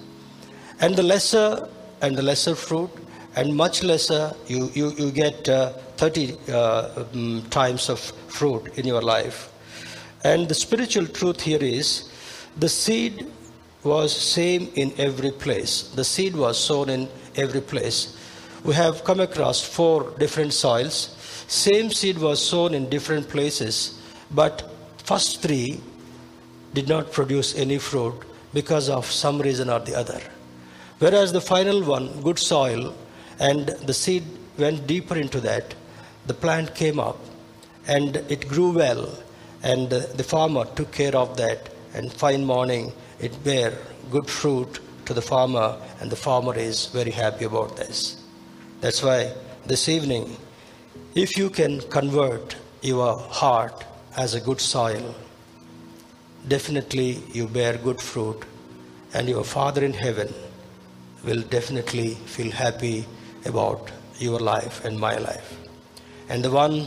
And 0.80 0.96
the 0.96 1.02
lesser 1.02 1.68
and 2.00 2.16
the 2.16 2.22
lesser 2.22 2.54
fruit, 2.54 2.90
and 3.36 3.54
much 3.54 3.82
lesser, 3.82 4.32
you, 4.46 4.70
you, 4.74 4.90
you 4.90 5.10
get 5.10 5.48
uh, 5.48 5.70
30 5.96 6.36
uh, 6.48 7.04
um, 7.12 7.44
times 7.50 7.88
of 7.88 8.00
fruit 8.28 8.76
in 8.76 8.86
your 8.86 9.02
life. 9.02 9.52
And 10.24 10.48
the 10.48 10.54
spiritual 10.54 11.06
truth 11.06 11.40
here 11.40 11.62
is 11.62 12.10
the 12.58 12.68
seed 12.68 13.26
was 13.84 14.14
same 14.14 14.68
in 14.74 14.92
every 14.98 15.30
place. 15.30 15.82
The 15.94 16.04
seed 16.04 16.34
was 16.34 16.58
sown 16.58 16.90
in 16.90 17.08
every 17.36 17.60
place. 17.60 18.16
We 18.64 18.74
have 18.74 19.04
come 19.04 19.20
across 19.20 19.62
four 19.62 20.10
different 20.18 20.52
soils. 20.52 21.16
Same 21.48 21.90
seed 21.90 22.18
was 22.18 22.44
sown 22.44 22.74
in 22.74 22.90
different 22.90 23.28
places, 23.28 23.98
but 24.30 24.70
first 25.04 25.40
three 25.40 25.80
did 26.74 26.88
not 26.88 27.10
produce 27.12 27.56
any 27.56 27.78
fruit 27.78 28.14
because 28.52 28.88
of 28.88 29.06
some 29.06 29.40
reason 29.40 29.70
or 29.70 29.80
the 29.80 29.94
other. 29.94 30.20
Whereas 30.98 31.32
the 31.32 31.40
final 31.40 31.82
one, 31.82 32.20
good 32.20 32.38
soil, 32.38 32.94
and 33.40 33.68
the 33.88 33.94
seed 33.94 34.22
went 34.58 34.86
deeper 34.86 35.16
into 35.16 35.40
that. 35.40 35.74
The 36.26 36.34
plant 36.34 36.74
came 36.74 37.00
up 37.00 37.18
and 37.88 38.16
it 38.28 38.46
grew 38.46 38.72
well, 38.72 39.18
and 39.62 39.90
the 39.90 40.24
farmer 40.24 40.66
took 40.76 40.92
care 40.92 41.16
of 41.16 41.36
that. 41.38 41.70
And 41.94 42.12
fine 42.12 42.44
morning, 42.44 42.92
it 43.18 43.42
bare 43.42 43.76
good 44.10 44.28
fruit 44.28 44.78
to 45.06 45.14
the 45.14 45.22
farmer, 45.22 45.76
and 46.00 46.10
the 46.10 46.16
farmer 46.16 46.54
is 46.56 46.86
very 46.86 47.10
happy 47.10 47.46
about 47.46 47.76
this. 47.76 48.22
That's 48.80 49.02
why 49.02 49.32
this 49.66 49.88
evening, 49.88 50.36
if 51.14 51.36
you 51.36 51.50
can 51.50 51.80
convert 51.88 52.56
your 52.82 53.18
heart 53.18 53.84
as 54.16 54.34
a 54.34 54.40
good 54.40 54.60
soil, 54.60 55.14
definitely 56.46 57.22
you 57.32 57.48
bear 57.48 57.76
good 57.76 58.00
fruit, 58.00 58.44
and 59.14 59.28
your 59.28 59.44
Father 59.44 59.84
in 59.84 59.94
heaven 59.94 60.32
will 61.24 61.42
definitely 61.42 62.14
feel 62.14 62.50
happy 62.50 63.06
about 63.44 63.90
your 64.18 64.38
life 64.38 64.84
and 64.84 64.98
my 64.98 65.16
life. 65.16 65.58
And 66.28 66.44
the 66.44 66.50
one 66.50 66.86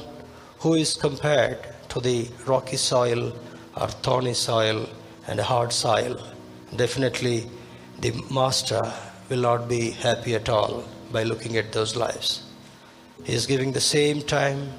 who 0.60 0.76
is 0.76 0.94
compared 0.94 1.58
to 1.90 2.00
the 2.00 2.28
rocky 2.46 2.78
soil 2.78 3.34
or 3.76 3.88
thorny 3.88 4.34
soil 4.34 4.88
and 5.28 5.40
hard 5.40 5.74
soil, 5.74 6.22
definitely 6.76 7.50
the 8.00 8.12
master 8.32 8.94
will 9.30 9.42
not 9.42 9.68
be 9.68 9.92
happy 9.92 10.36
at 10.36 10.50
all 10.50 10.84
by 11.12 11.24
looking 11.24 11.58
at 11.58 11.72
those 11.72 11.96
lives. 11.96 12.44
He 13.24 13.34
is 13.34 13.46
giving 13.46 13.72
the 13.72 13.82
same 13.82 14.22
time, 14.22 14.72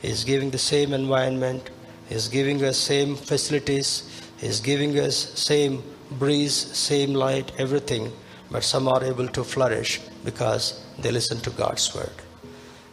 he 0.00 0.08
is 0.08 0.24
giving 0.24 0.50
the 0.50 0.58
same 0.58 0.92
environment, 0.92 1.70
he 2.08 2.14
is 2.14 2.28
giving 2.28 2.62
us 2.64 2.76
same 2.76 3.16
facilities, 3.16 4.22
he 4.38 4.46
is 4.46 4.60
giving 4.60 4.98
us 4.98 5.16
same 5.16 5.82
breeze, 6.18 6.54
same 6.54 7.14
light, 7.14 7.52
everything, 7.58 8.12
but 8.50 8.62
some 8.62 8.88
are 8.88 9.02
able 9.04 9.28
to 9.28 9.44
flourish 9.44 10.00
because 10.24 10.81
they 11.02 11.10
listen 11.10 11.40
to 11.40 11.50
God's 11.50 11.94
word. 11.94 12.12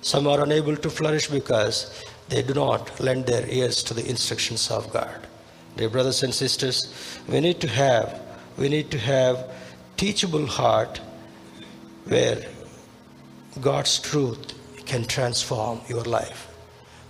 Some 0.01 0.27
are 0.27 0.43
unable 0.43 0.75
to 0.77 0.89
flourish 0.89 1.27
because 1.27 2.03
they 2.29 2.41
do 2.41 2.53
not 2.53 2.99
lend 2.99 3.25
their 3.25 3.47
ears 3.47 3.83
to 3.83 3.93
the 3.93 4.07
instructions 4.07 4.71
of 4.71 4.91
God. 4.93 5.27
Dear 5.77 5.89
brothers 5.89 6.23
and 6.23 6.33
sisters, 6.33 6.93
we 7.27 7.39
need 7.39 7.59
to 7.61 7.67
have 7.67 8.21
we 8.57 8.67
need 8.69 8.91
to 8.91 8.99
have 8.99 9.49
teachable 9.97 10.45
heart 10.45 10.99
where 12.05 12.45
God's 13.61 13.99
truth 13.99 14.53
can 14.85 15.05
transform 15.05 15.81
your 15.87 16.03
life. 16.03 16.47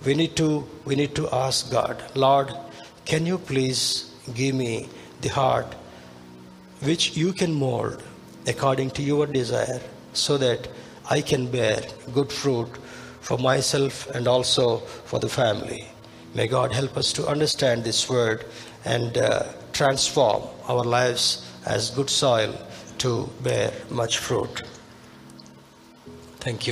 We 0.05 0.13
need 0.13 0.35
to 0.37 0.67
we 0.85 0.95
need 0.95 1.15
to 1.15 1.29
ask 1.31 1.71
God, 1.71 2.01
Lord, 2.15 2.53
can 3.05 3.25
you 3.25 3.37
please 3.37 4.13
give 4.33 4.55
me 4.55 4.89
the 5.21 5.29
heart 5.29 5.75
which 6.81 7.17
you 7.17 7.33
can 7.33 7.53
mold 7.53 8.03
according 8.47 8.91
to 8.91 9.01
your 9.03 9.25
desire 9.25 9.81
so 10.13 10.37
that 10.37 10.67
I 11.09 11.21
can 11.21 11.47
bear 11.47 11.81
good 12.13 12.31
fruit 12.31 12.69
for 13.21 13.37
myself 13.37 14.07
and 14.11 14.27
also 14.27 14.77
for 14.77 15.19
the 15.19 15.29
family. 15.29 15.87
May 16.35 16.47
God 16.47 16.71
help 16.71 16.95
us 16.97 17.11
to 17.13 17.27
understand 17.27 17.83
this 17.83 18.07
word 18.09 18.45
and 18.85 19.17
uh, 19.17 19.43
transform 19.73 20.43
our 20.67 20.83
lives 20.83 21.45
as 21.65 21.89
good 21.89 22.09
soil 22.09 22.53
to 22.99 23.29
bear 23.41 23.73
much 23.89 24.19
fruit. 24.19 24.61
Thank 26.39 26.65
you. 26.65 26.67